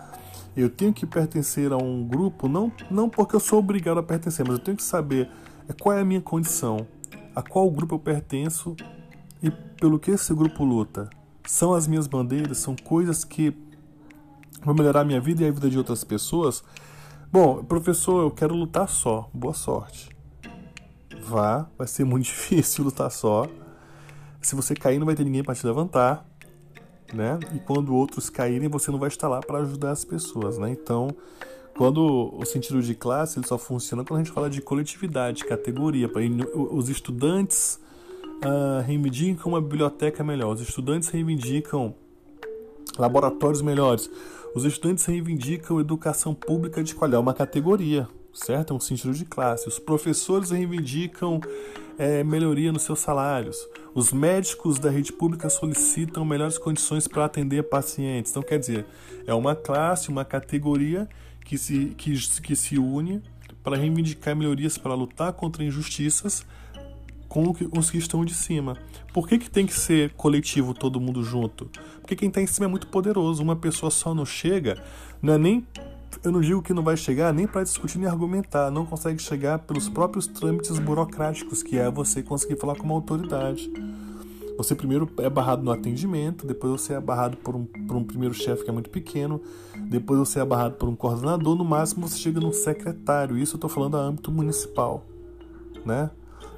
eu 0.58 0.70
tenho 0.70 0.94
que 0.94 1.06
pertencer 1.06 1.72
a 1.72 1.78
um 1.78 2.08
grupo, 2.08 2.48
não, 2.48 2.72
não 2.90 3.10
porque 3.10 3.36
eu 3.36 3.40
sou 3.40 3.60
obrigado 3.60 4.00
a 4.00 4.04
pertencer, 4.04 4.46
mas 4.48 4.58
eu 4.58 4.64
tenho 4.64 4.78
que 4.78 4.84
saber 4.84 5.30
é, 5.68 5.74
qual 5.74 5.96
é 5.96 6.02
a 6.02 6.06
minha 6.06 6.22
condição, 6.22 6.88
a 7.36 7.42
qual 7.42 7.70
grupo 7.70 7.96
eu 7.96 8.00
pertenço 8.00 8.76
pelo 9.80 10.00
que 10.00 10.12
esse 10.12 10.34
grupo 10.34 10.64
luta. 10.64 11.10
São 11.46 11.74
as 11.74 11.88
minhas 11.88 12.08
bandeiras, 12.08 12.58
são 12.58 12.76
coisas 12.76 13.24
que 13.24 13.56
vão 14.64 14.74
melhorar 14.74 15.02
a 15.02 15.06
minha 15.06 15.22
vida 15.22 15.44
e 15.44 15.48
a 15.48 15.52
vida 15.52 15.70
de 15.70 15.78
outras 15.78 16.04
pessoas. 16.04 16.64
Bom, 17.32 17.64
professor, 17.64 18.24
eu 18.24 18.32
quero 18.32 18.56
lutar 18.56 18.90
só. 18.90 19.30
Boa 19.34 19.54
sorte. 19.54 20.10
Vá, 21.22 21.70
vai 21.78 21.88
ser 21.88 22.04
muito 22.04 22.26
difícil 22.26 22.84
lutar 22.84 23.12
só. 23.12 23.48
Se 24.42 24.56
você 24.56 24.74
cair, 24.74 25.00
não 25.00 25.06
vai 25.06 25.16
ter 25.16 25.24
ninguém 25.24 25.44
para 25.44 25.56
te 25.56 25.66
levantar, 25.66 26.26
né? 27.14 27.40
E 27.54 27.60
quando 27.60 27.96
outros 27.96 28.30
caírem, 28.30 28.70
você 28.70 28.92
não 28.92 29.00
vai 29.00 29.10
estar 29.10 29.28
lá 29.28 29.40
para 29.40 29.60
ajudar 29.60 29.92
as 29.92 30.06
pessoas, 30.06 30.58
né? 30.58 30.70
Então, 30.70 31.16
quando 31.78 32.32
o 32.34 32.46
sentido 32.46 32.82
de 32.82 32.96
classe 32.96 33.38
ele 33.38 33.48
só 33.48 33.58
funciona 33.58 34.04
quando 34.04 34.22
a 34.22 34.24
gente 34.24 34.34
fala 34.34 34.50
de 34.50 34.62
coletividade, 34.62 35.44
categoria. 35.44 36.10
Os 36.54 36.90
estudantes 36.90 37.80
uh, 38.44 38.82
reivindicam 38.86 39.52
uma 39.52 39.62
biblioteca 39.62 40.24
melhor, 40.24 40.54
os 40.54 40.62
estudantes 40.62 41.10
reivindicam 41.10 41.94
laboratórios 42.98 43.62
melhores, 43.62 44.10
os 44.56 44.64
estudantes 44.64 45.06
reivindicam 45.06 45.80
educação 45.80 46.34
pública 46.34 46.84
de 46.84 46.96
qualidade, 46.96 47.22
uma 47.22 47.34
categoria, 47.34 48.08
certo? 48.34 48.74
É 48.74 48.76
um 48.76 48.80
sentido 48.80 49.14
de 49.14 49.26
classe. 49.26 49.68
Os 49.68 49.80
professores 49.80 50.52
reivindicam 50.52 51.42
é, 51.98 52.24
melhoria 52.24 52.72
nos 52.72 52.84
seus 52.84 53.00
salários. 53.00 53.58
Os 53.94 54.12
médicos 54.12 54.80
da 54.80 54.90
rede 54.90 55.12
pública 55.12 55.50
solicitam 55.50 56.26
melhores 56.26 56.58
condições 56.58 57.08
para 57.08 57.26
atender 57.26 57.64
pacientes. 57.64 58.32
Então, 58.32 58.44
quer 58.44 58.60
dizer, 58.60 58.86
é 59.26 59.34
uma 59.34 59.56
classe, 59.56 60.10
uma 60.10 60.26
categoria 60.26 61.08
que 61.44 61.58
se, 61.58 61.94
que, 61.98 62.14
que 62.42 62.56
se 62.56 62.78
une 62.78 63.22
para 63.64 63.78
reivindicar 63.78 64.36
melhorias, 64.36 64.78
para 64.78 64.94
lutar 64.94 65.34
contra 65.34 65.64
injustiças 65.64 66.46
com 67.36 67.80
os 67.80 67.92
que 67.92 67.98
estão 67.98 68.24
de 68.24 68.34
cima. 68.34 68.78
Por 69.14 69.28
que, 69.28 69.38
que 69.38 69.50
tem 69.50 69.66
que 69.66 69.74
ser 69.74 70.12
coletivo 70.12 70.74
todo 70.74 71.02
mundo 71.02 71.22
junto? 71.22 71.70
Porque 72.00 72.16
quem 72.16 72.30
está 72.30 72.42
em 72.42 72.48
cima 72.48 72.66
é 72.66 72.70
muito 72.70 72.88
poderoso. 72.88 73.44
Uma 73.44 73.58
pessoa 73.58 73.92
só 73.92 74.14
não 74.14 74.26
chega, 74.26 74.82
não 75.22 75.34
é 75.34 75.38
nem. 75.38 75.68
Eu 76.24 76.32
não 76.32 76.40
digo 76.40 76.62
que 76.62 76.74
não 76.74 76.82
vai 76.82 76.96
chegar 76.96 77.34
nem 77.34 77.46
para 77.46 77.62
discutir 77.62 77.98
nem 78.00 78.08
argumentar, 78.08 78.72
não 78.72 78.86
consegue 78.86 79.22
chegar 79.22 79.60
pelos 79.60 79.90
próprios 79.90 80.26
trâmites 80.26 80.80
burocráticos, 80.80 81.62
que 81.62 81.78
é 81.78 81.92
você 81.92 82.24
conseguir 82.24 82.56
falar 82.56 82.76
com 82.76 82.84
uma 82.84 82.96
autoridade. 82.96 83.70
Você 84.58 84.74
primeiro 84.74 85.10
é 85.18 85.30
barrado 85.30 85.62
no 85.62 85.72
atendimento, 85.72 86.48
depois 86.48 86.82
você 86.82 86.94
é 86.94 87.02
barrado 87.02 87.36
por 87.36 87.54
um, 87.54 87.66
por 87.66 87.98
um 87.98 88.04
primeiro 88.04 88.34
chefe 88.34 88.64
que 88.64 88.70
é 88.70 88.74
muito 88.74 88.90
pequeno, 88.90 89.42
depois 89.76 90.18
você 90.18 90.40
é 90.40 90.46
barrado 90.46 90.76
por 90.76 90.88
um 90.88 90.96
coordenador, 90.96 91.56
no 91.56 91.66
máximo 91.66 92.08
você 92.08 92.18
chega 92.18 92.40
num 92.40 92.54
secretário. 92.54 93.38
Isso 93.38 93.56
eu 93.56 93.58
estou 93.58 93.70
falando 93.70 93.98
a 93.98 94.00
âmbito 94.00 94.32
municipal, 94.32 95.04
né? 95.86 96.10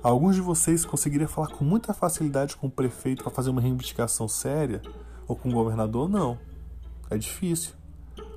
Alguns 0.04 0.36
de 0.36 0.42
vocês 0.42 0.86
conseguiriam 0.86 1.28
falar 1.28 1.50
com 1.50 1.66
muita 1.66 1.94
facilidade 1.94 2.56
com 2.56 2.68
o 2.68 2.72
prefeito 2.72 3.24
para 3.24 3.32
fazer 3.32 3.50
uma 3.50 3.62
reivindicação 3.62 4.28
séria, 4.28 4.82
ou 5.28 5.36
com 5.36 5.50
o 5.50 5.54
governador? 5.54 6.08
Não. 6.08 6.38
É 7.10 7.18
difícil, 7.18 7.74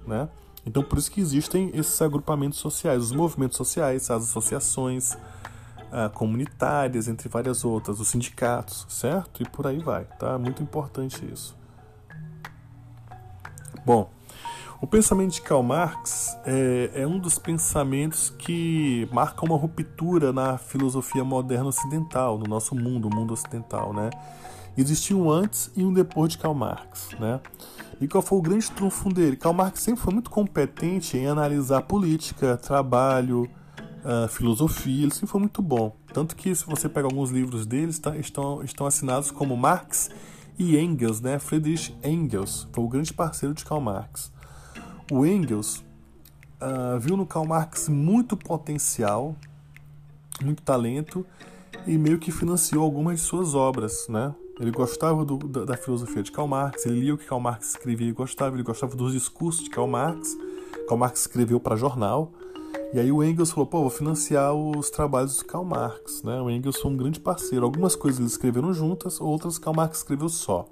né? 0.06 0.28
Então, 0.64 0.82
por 0.82 0.98
isso 0.98 1.10
que 1.10 1.20
existem 1.20 1.70
esses 1.74 2.00
agrupamentos 2.02 2.58
sociais, 2.58 3.02
os 3.02 3.12
movimentos 3.12 3.56
sociais, 3.56 4.10
as 4.10 4.24
associações 4.24 5.14
uh, 5.14 6.10
comunitárias, 6.12 7.08
entre 7.08 7.28
várias 7.28 7.64
outras, 7.64 7.98
os 7.98 8.08
sindicatos, 8.08 8.86
certo? 8.88 9.42
E 9.42 9.48
por 9.48 9.66
aí 9.66 9.78
vai, 9.78 10.04
tá? 10.18 10.38
Muito 10.38 10.62
importante 10.62 11.24
isso. 11.32 11.56
Bom, 13.84 14.10
o 14.80 14.86
pensamento 14.86 15.32
de 15.34 15.42
Karl 15.42 15.62
Marx 15.62 16.36
é, 16.44 16.90
é, 16.94 17.06
um 17.06 17.18
dos 17.18 17.38
pensamentos 17.38 18.30
que 18.30 19.06
marca 19.12 19.44
uma 19.44 19.56
ruptura 19.56 20.32
na 20.32 20.56
filosofia 20.56 21.22
moderna 21.22 21.66
ocidental, 21.66 22.38
no 22.38 22.46
nosso 22.46 22.74
mundo, 22.74 23.08
o 23.08 23.14
mundo 23.14 23.34
ocidental, 23.34 23.92
né? 23.92 24.08
Existia 24.78 25.14
um 25.14 25.30
antes 25.30 25.70
e 25.76 25.84
um 25.84 25.92
depois 25.92 26.32
de 26.32 26.38
Karl 26.38 26.54
Marx, 26.54 27.10
né? 27.18 27.40
E 28.00 28.08
qual 28.08 28.22
foi 28.22 28.38
o 28.38 28.42
grande 28.42 28.70
trunfo 28.70 29.12
dele? 29.12 29.36
Karl 29.36 29.54
Marx 29.54 29.82
sempre 29.82 30.00
foi 30.00 30.14
muito 30.14 30.30
competente 30.30 31.18
em 31.18 31.26
analisar 31.26 31.82
política, 31.82 32.56
trabalho, 32.56 33.50
uh, 34.02 34.28
filosofia, 34.28 35.02
ele 35.02 35.12
sempre 35.12 35.28
foi 35.28 35.40
muito 35.40 35.60
bom. 35.60 35.94
Tanto 36.14 36.34
que 36.34 36.54
se 36.54 36.64
você 36.64 36.88
pega 36.88 37.06
alguns 37.06 37.30
livros 37.30 37.66
dele, 37.66 37.90
está, 37.90 38.16
estão, 38.16 38.62
estão 38.62 38.86
assinados 38.86 39.30
como 39.30 39.54
Marx 39.58 40.08
e 40.58 40.78
Engels, 40.78 41.20
né? 41.20 41.38
Friedrich 41.38 41.94
Engels 42.02 42.66
foi 42.72 42.82
o 42.82 42.88
grande 42.88 43.12
parceiro 43.12 43.54
de 43.54 43.62
Karl 43.64 43.82
Marx. 43.82 44.32
O 45.10 45.26
Engels 45.26 45.84
uh, 46.62 46.98
viu 47.00 47.16
no 47.16 47.26
Karl 47.26 47.44
Marx 47.44 47.88
muito 47.88 48.36
potencial, 48.36 49.34
muito 50.40 50.62
talento 50.62 51.26
e 51.84 51.98
meio 51.98 52.16
que 52.16 52.30
financiou 52.30 52.84
algumas 52.84 53.18
de 53.18 53.26
suas 53.26 53.56
obras, 53.56 54.06
né? 54.08 54.32
Ele 54.60 54.70
gostava 54.70 55.24
do, 55.24 55.36
da, 55.36 55.64
da, 55.64 55.76
filosofia 55.76 56.22
de 56.22 56.30
Karl 56.30 56.46
Marx, 56.46 56.86
ele 56.86 57.00
lia 57.00 57.14
o 57.14 57.18
que 57.18 57.24
Karl 57.24 57.40
Marx 57.40 57.70
escrevia 57.70 58.08
e 58.08 58.12
gostava, 58.12 58.54
ele 58.54 58.62
gostava 58.62 58.94
dos 58.94 59.12
discursos 59.12 59.64
de 59.64 59.70
Karl 59.70 59.88
Marx. 59.88 60.36
Karl 60.86 60.98
Marx 60.98 61.22
escreveu 61.22 61.58
para 61.58 61.74
jornal. 61.74 62.30
E 62.92 63.00
aí 63.00 63.10
o 63.10 63.24
Engels 63.24 63.50
falou, 63.50 63.66
pô, 63.66 63.80
vou 63.80 63.90
financiar 63.90 64.54
os 64.54 64.90
trabalhos 64.90 65.38
do 65.38 65.44
Karl 65.44 65.64
Marx, 65.64 66.22
né? 66.22 66.40
O 66.40 66.48
Engels 66.48 66.76
foi 66.76 66.90
um 66.90 66.96
grande 66.96 67.18
parceiro. 67.18 67.64
Algumas 67.64 67.96
coisas 67.96 68.20
eles 68.20 68.32
escreveram 68.32 68.72
juntas, 68.72 69.20
outras 69.20 69.58
Karl 69.58 69.74
Marx 69.74 69.98
escreveu 69.98 70.28
só. 70.28 70.68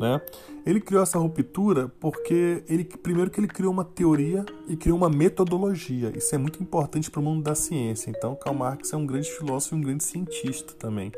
Né? 0.00 0.18
Ele 0.64 0.80
criou 0.80 1.02
essa 1.02 1.18
ruptura 1.18 1.88
porque 2.00 2.64
ele 2.66 2.84
primeiro 2.84 3.30
que 3.30 3.38
ele 3.38 3.46
criou 3.46 3.70
uma 3.70 3.84
teoria 3.84 4.46
e 4.66 4.74
criou 4.74 4.96
uma 4.96 5.10
metodologia. 5.10 6.10
Isso 6.16 6.34
é 6.34 6.38
muito 6.38 6.62
importante 6.62 7.10
para 7.10 7.20
o 7.20 7.22
mundo 7.22 7.42
da 7.42 7.54
ciência. 7.54 8.10
Então, 8.10 8.34
Karl 8.34 8.56
Marx 8.56 8.94
é 8.94 8.96
um 8.96 9.04
grande 9.04 9.30
filósofo 9.30 9.74
e 9.74 9.78
um 9.78 9.82
grande 9.82 10.02
cientista 10.02 10.72
também. 10.72 11.12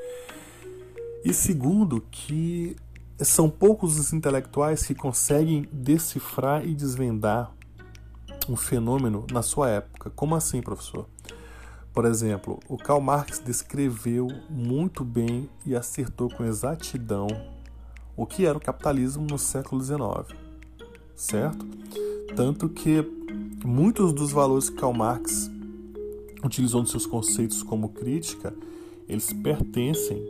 E 1.24 1.32
segundo, 1.32 2.02
que 2.10 2.74
são 3.20 3.48
poucos 3.48 3.96
os 4.00 4.12
intelectuais 4.12 4.84
que 4.84 4.96
conseguem 4.96 5.68
decifrar 5.70 6.66
e 6.66 6.74
desvendar 6.74 7.52
um 8.48 8.56
fenômeno 8.56 9.24
na 9.30 9.42
sua 9.42 9.70
época. 9.70 10.10
Como 10.10 10.34
assim, 10.34 10.60
professor? 10.60 11.06
Por 11.92 12.04
exemplo, 12.04 12.58
o 12.68 12.76
Karl 12.76 13.00
Marx 13.00 13.38
descreveu 13.38 14.26
muito 14.50 15.04
bem 15.04 15.48
e 15.64 15.76
acertou 15.76 16.28
com 16.28 16.44
exatidão 16.44 17.28
o 18.16 18.26
que 18.26 18.44
era 18.46 18.56
o 18.56 18.60
capitalismo 18.60 19.26
no 19.28 19.38
século 19.38 19.82
XIX, 19.82 20.38
certo? 21.14 21.66
Tanto 22.36 22.68
que 22.68 23.02
muitos 23.64 24.12
dos 24.12 24.32
valores 24.32 24.68
que 24.70 24.76
Karl 24.76 24.92
Marx 24.92 25.50
utilizou 26.44 26.80
nos 26.80 26.90
seus 26.90 27.06
conceitos 27.06 27.62
como 27.62 27.88
crítica, 27.90 28.52
eles 29.08 29.32
pertencem 29.32 30.22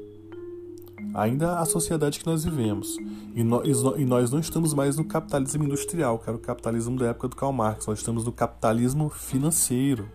ainda 1.14 1.59
à 1.59 1.64
sociedade 1.64 2.18
que 2.18 2.27
nós 2.27 2.45
vivemos. 2.45 2.97
E 3.35 4.05
nós 4.05 4.31
não 4.31 4.38
estamos 4.38 4.75
mais 4.75 4.97
no 4.97 5.05
capitalismo 5.05 5.64
industrial, 5.64 6.18
que 6.18 6.29
era 6.29 6.37
o 6.37 6.40
capitalismo 6.40 6.99
da 6.99 7.07
época 7.07 7.29
do 7.29 7.37
Karl 7.37 7.53
Marx, 7.53 7.87
nós 7.87 7.99
estamos 7.99 8.25
no 8.25 8.33
capitalismo 8.33 9.09
financeiro. 9.09 10.09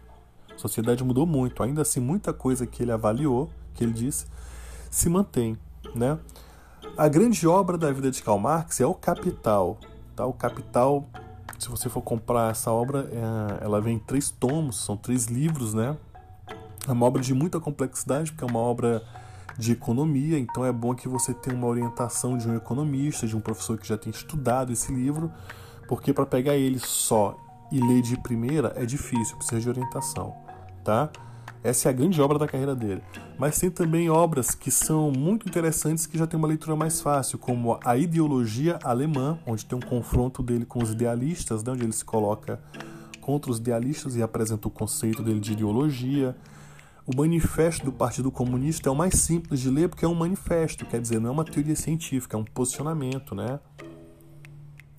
A 0.53 0.57
sociedade 0.57 1.03
mudou 1.03 1.25
muito, 1.25 1.61
ainda 1.63 1.81
assim 1.81 1.99
muita 1.99 2.33
coisa 2.33 2.65
que 2.65 2.83
ele 2.83 2.91
avaliou, 2.91 3.49
que 3.73 3.83
ele 3.83 3.93
disse, 3.93 4.25
se 4.89 5.07
mantém, 5.09 5.57
né? 5.95 6.17
A 6.97 7.07
grande 7.07 7.47
obra 7.47 7.77
da 7.77 7.91
vida 7.91 8.09
de 8.09 8.23
Karl 8.23 8.39
Marx 8.39 8.81
é 8.81 8.85
o 8.87 8.93
Capital. 8.95 9.77
Tá? 10.15 10.25
O 10.25 10.33
Capital, 10.33 11.07
se 11.59 11.69
você 11.69 11.87
for 11.89 12.01
comprar 12.01 12.49
essa 12.49 12.71
obra, 12.71 13.07
é, 13.11 13.63
ela 13.63 13.79
vem 13.79 13.97
em 13.97 13.99
três 13.99 14.31
tomos, 14.31 14.83
são 14.83 14.97
três 14.97 15.25
livros, 15.25 15.75
né? 15.75 15.95
É 16.87 16.91
uma 16.91 17.05
obra 17.05 17.21
de 17.21 17.35
muita 17.35 17.59
complexidade, 17.59 18.31
porque 18.31 18.43
é 18.43 18.47
uma 18.47 18.59
obra 18.59 19.03
de 19.59 19.73
economia, 19.73 20.39
então 20.39 20.65
é 20.65 20.71
bom 20.71 20.95
que 20.95 21.07
você 21.07 21.35
tenha 21.35 21.55
uma 21.55 21.67
orientação 21.67 22.35
de 22.35 22.49
um 22.49 22.55
economista, 22.55 23.27
de 23.27 23.37
um 23.37 23.41
professor 23.41 23.77
que 23.77 23.87
já 23.87 23.97
tem 23.97 24.09
estudado 24.09 24.73
esse 24.73 24.91
livro, 24.91 25.31
porque 25.87 26.11
para 26.11 26.25
pegar 26.25 26.55
ele 26.55 26.79
só 26.79 27.37
e 27.71 27.79
ler 27.79 28.01
de 28.01 28.17
primeira 28.17 28.73
é 28.75 28.87
difícil, 28.87 29.37
precisa 29.37 29.61
de 29.61 29.69
orientação, 29.69 30.35
tá? 30.83 31.11
Essa 31.63 31.89
é 31.89 31.91
a 31.91 31.93
grande 31.93 32.21
obra 32.21 32.37
da 32.37 32.47
carreira 32.47 32.75
dele. 32.75 33.01
Mas 33.37 33.59
tem 33.59 33.69
também 33.69 34.09
obras 34.09 34.51
que 34.55 34.71
são 34.71 35.11
muito 35.11 35.47
interessantes 35.47 36.05
que 36.05 36.17
já 36.17 36.25
tem 36.25 36.37
uma 36.37 36.47
leitura 36.47 36.75
mais 36.75 37.01
fácil, 37.01 37.37
como 37.37 37.79
A 37.83 37.97
Ideologia 37.97 38.79
Alemã, 38.83 39.39
onde 39.45 39.65
tem 39.65 39.77
um 39.77 39.81
confronto 39.81 40.41
dele 40.41 40.65
com 40.65 40.81
os 40.81 40.91
idealistas, 40.91 41.63
né, 41.63 41.71
onde 41.71 41.83
ele 41.83 41.93
se 41.93 42.05
coloca 42.05 42.59
contra 43.21 43.51
os 43.51 43.57
idealistas 43.57 44.15
e 44.15 44.23
apresenta 44.23 44.67
o 44.67 44.71
conceito 44.71 45.21
dele 45.21 45.39
de 45.39 45.51
ideologia. 45.51 46.35
O 47.05 47.15
manifesto 47.15 47.83
do 47.83 47.91
Partido 47.91 48.31
Comunista 48.31 48.89
é 48.89 48.91
o 48.91 48.95
mais 48.95 49.15
simples 49.15 49.59
de 49.59 49.69
ler 49.69 49.89
porque 49.89 50.05
é 50.05 50.07
um 50.07 50.15
manifesto, 50.15 50.85
quer 50.85 51.01
dizer, 51.01 51.19
não 51.19 51.29
é 51.29 51.31
uma 51.31 51.43
teoria 51.43 51.75
científica, 51.75 52.37
é 52.37 52.39
um 52.39 52.45
posicionamento, 52.45 53.35
né? 53.35 53.59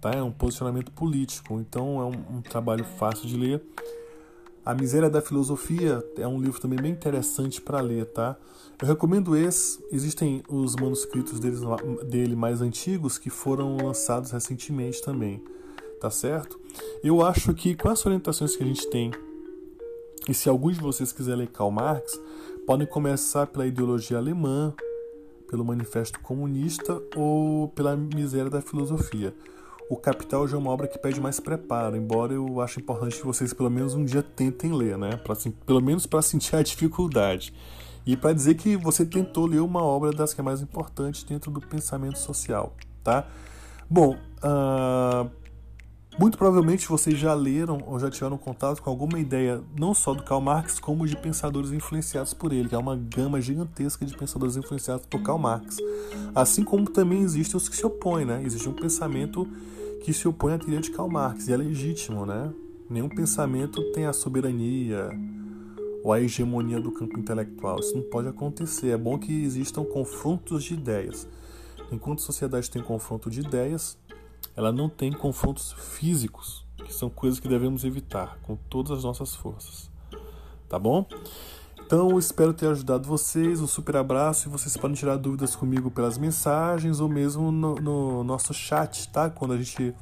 Tá? 0.00 0.10
É 0.10 0.22
um 0.22 0.30
posicionamento 0.30 0.92
político, 0.92 1.58
então 1.60 2.00
é 2.00 2.04
um, 2.04 2.38
um 2.38 2.42
trabalho 2.42 2.84
fácil 2.84 3.26
de 3.26 3.36
ler. 3.36 3.62
A 4.68 4.74
Miséria 4.74 5.08
da 5.08 5.22
Filosofia 5.22 6.04
é 6.18 6.28
um 6.28 6.38
livro 6.38 6.60
também 6.60 6.78
bem 6.78 6.92
interessante 6.92 7.58
para 7.58 7.80
ler, 7.80 8.04
tá? 8.04 8.36
Eu 8.78 8.86
recomendo 8.86 9.34
esse. 9.34 9.82
Existem 9.90 10.42
os 10.46 10.76
manuscritos 10.76 11.40
deles, 11.40 11.60
dele 12.06 12.36
mais 12.36 12.60
antigos 12.60 13.16
que 13.16 13.30
foram 13.30 13.78
lançados 13.78 14.30
recentemente 14.30 15.00
também, 15.00 15.42
tá 15.98 16.10
certo? 16.10 16.60
Eu 17.02 17.24
acho 17.24 17.54
que 17.54 17.74
com 17.74 17.88
as 17.88 18.04
orientações 18.04 18.56
que 18.56 18.62
a 18.62 18.66
gente 18.66 18.86
tem 18.90 19.10
e 20.28 20.34
se 20.34 20.50
alguns 20.50 20.74
de 20.74 20.82
vocês 20.82 21.12
quiserem 21.12 21.46
ler 21.46 21.48
Karl 21.48 21.70
Marx, 21.70 22.20
podem 22.66 22.86
começar 22.86 23.46
pela 23.46 23.66
ideologia 23.66 24.18
alemã, 24.18 24.74
pelo 25.48 25.64
Manifesto 25.64 26.20
Comunista 26.20 27.00
ou 27.16 27.68
pela 27.68 27.96
Miséria 27.96 28.50
da 28.50 28.60
Filosofia. 28.60 29.34
O 29.88 29.96
Capital 29.96 30.46
já 30.46 30.56
é 30.56 30.60
uma 30.60 30.70
obra 30.70 30.86
que 30.86 30.98
pede 30.98 31.18
mais 31.18 31.40
preparo, 31.40 31.96
embora 31.96 32.34
eu 32.34 32.60
ache 32.60 32.78
importante 32.78 33.16
que 33.16 33.24
vocês 33.24 33.54
pelo 33.54 33.70
menos 33.70 33.94
um 33.94 34.04
dia 34.04 34.22
tentem 34.22 34.72
ler, 34.72 34.98
né? 34.98 35.16
Pra, 35.16 35.34
pelo 35.64 35.80
menos 35.80 36.04
para 36.04 36.20
sentir 36.20 36.56
a 36.56 36.62
dificuldade. 36.62 37.54
E 38.04 38.16
para 38.16 38.34
dizer 38.34 38.54
que 38.54 38.76
você 38.76 39.04
tentou 39.04 39.46
ler 39.46 39.60
uma 39.60 39.82
obra 39.82 40.12
das 40.12 40.34
que 40.34 40.40
é 40.40 40.44
mais 40.44 40.60
importante 40.60 41.24
dentro 41.26 41.50
do 41.50 41.60
pensamento 41.60 42.18
social, 42.18 42.74
tá? 43.02 43.26
Bom, 43.88 44.16
uh, 44.42 45.30
muito 46.18 46.36
provavelmente 46.36 46.88
vocês 46.88 47.16
já 47.16 47.32
leram 47.32 47.78
ou 47.86 47.98
já 47.98 48.10
tiveram 48.10 48.36
contato 48.36 48.82
com 48.82 48.90
alguma 48.90 49.18
ideia, 49.18 49.62
não 49.78 49.94
só 49.94 50.12
do 50.12 50.22
Karl 50.22 50.40
Marx, 50.40 50.80
como 50.80 51.06
de 51.06 51.16
pensadores 51.16 51.70
influenciados 51.70 52.34
por 52.34 52.52
ele, 52.52 52.68
que 52.68 52.74
é 52.74 52.78
uma 52.78 52.96
gama 52.96 53.40
gigantesca 53.40 54.04
de 54.04 54.16
pensadores 54.16 54.56
influenciados 54.56 55.06
por 55.06 55.22
Karl 55.22 55.38
Marx. 55.38 55.76
Assim 56.34 56.64
como 56.64 56.90
também 56.90 57.20
existem 57.22 57.56
os 57.56 57.68
que 57.68 57.76
se 57.76 57.86
opõem, 57.86 58.24
né? 58.24 58.42
Existe 58.44 58.68
um 58.68 58.74
pensamento 58.74 59.48
que 60.02 60.12
se 60.12 60.26
opõe 60.26 60.54
à 60.54 60.58
teoria 60.58 60.80
de 60.80 60.90
Karl 60.90 61.08
Marx, 61.08 61.48
e 61.48 61.52
é 61.52 61.56
legítimo, 61.56 62.24
né? 62.24 62.52
Nenhum 62.88 63.08
pensamento 63.08 63.82
tem 63.92 64.06
a 64.06 64.12
soberania 64.12 65.10
ou 66.02 66.12
a 66.12 66.20
hegemonia 66.20 66.80
do 66.80 66.92
campo 66.92 67.18
intelectual. 67.18 67.78
Isso 67.80 67.94
não 67.94 68.02
pode 68.02 68.28
acontecer. 68.28 68.88
É 68.88 68.96
bom 68.96 69.18
que 69.18 69.44
existam 69.44 69.84
confrontos 69.84 70.64
de 70.64 70.74
ideias. 70.74 71.28
Enquanto 71.90 72.20
a 72.20 72.22
sociedade 72.22 72.70
tem 72.70 72.82
confronto 72.82 73.28
de 73.28 73.40
ideias, 73.40 73.98
ela 74.56 74.72
não 74.72 74.88
tem 74.88 75.12
confrontos 75.12 75.72
físicos, 75.72 76.64
que 76.76 76.92
são 76.92 77.10
coisas 77.10 77.40
que 77.40 77.48
devemos 77.48 77.84
evitar 77.84 78.38
com 78.42 78.56
todas 78.56 78.98
as 78.98 79.04
nossas 79.04 79.34
forças. 79.34 79.90
Tá 80.68 80.78
bom? 80.78 81.06
Então, 81.88 82.10
eu 82.10 82.18
espero 82.18 82.52
ter 82.52 82.66
ajudado 82.66 83.08
vocês. 83.08 83.62
Um 83.62 83.66
super 83.66 83.96
abraço 83.96 84.46
e 84.46 84.50
vocês 84.50 84.76
podem 84.76 84.94
tirar 84.94 85.16
dúvidas 85.16 85.56
comigo 85.56 85.90
pelas 85.90 86.18
mensagens 86.18 87.00
ou 87.00 87.08
mesmo 87.08 87.50
no, 87.50 87.76
no 87.76 88.22
nosso 88.22 88.52
chat, 88.52 89.08
tá? 89.08 89.30
Quando 89.30 89.54
a 89.54 89.56
gente 89.56 89.94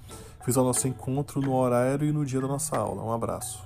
fizer 0.45 0.59
o 0.59 0.65
nosso 0.65 0.89
encontro 0.89 1.41
no 1.41 1.55
horário 1.55 2.09
e 2.09 2.11
no 2.11 2.27
dia 2.27 2.41
da 2.41 2.49
nossa 2.49 2.77
aula. 2.77 3.05
Um 3.05 3.13
abraço. 3.13 3.65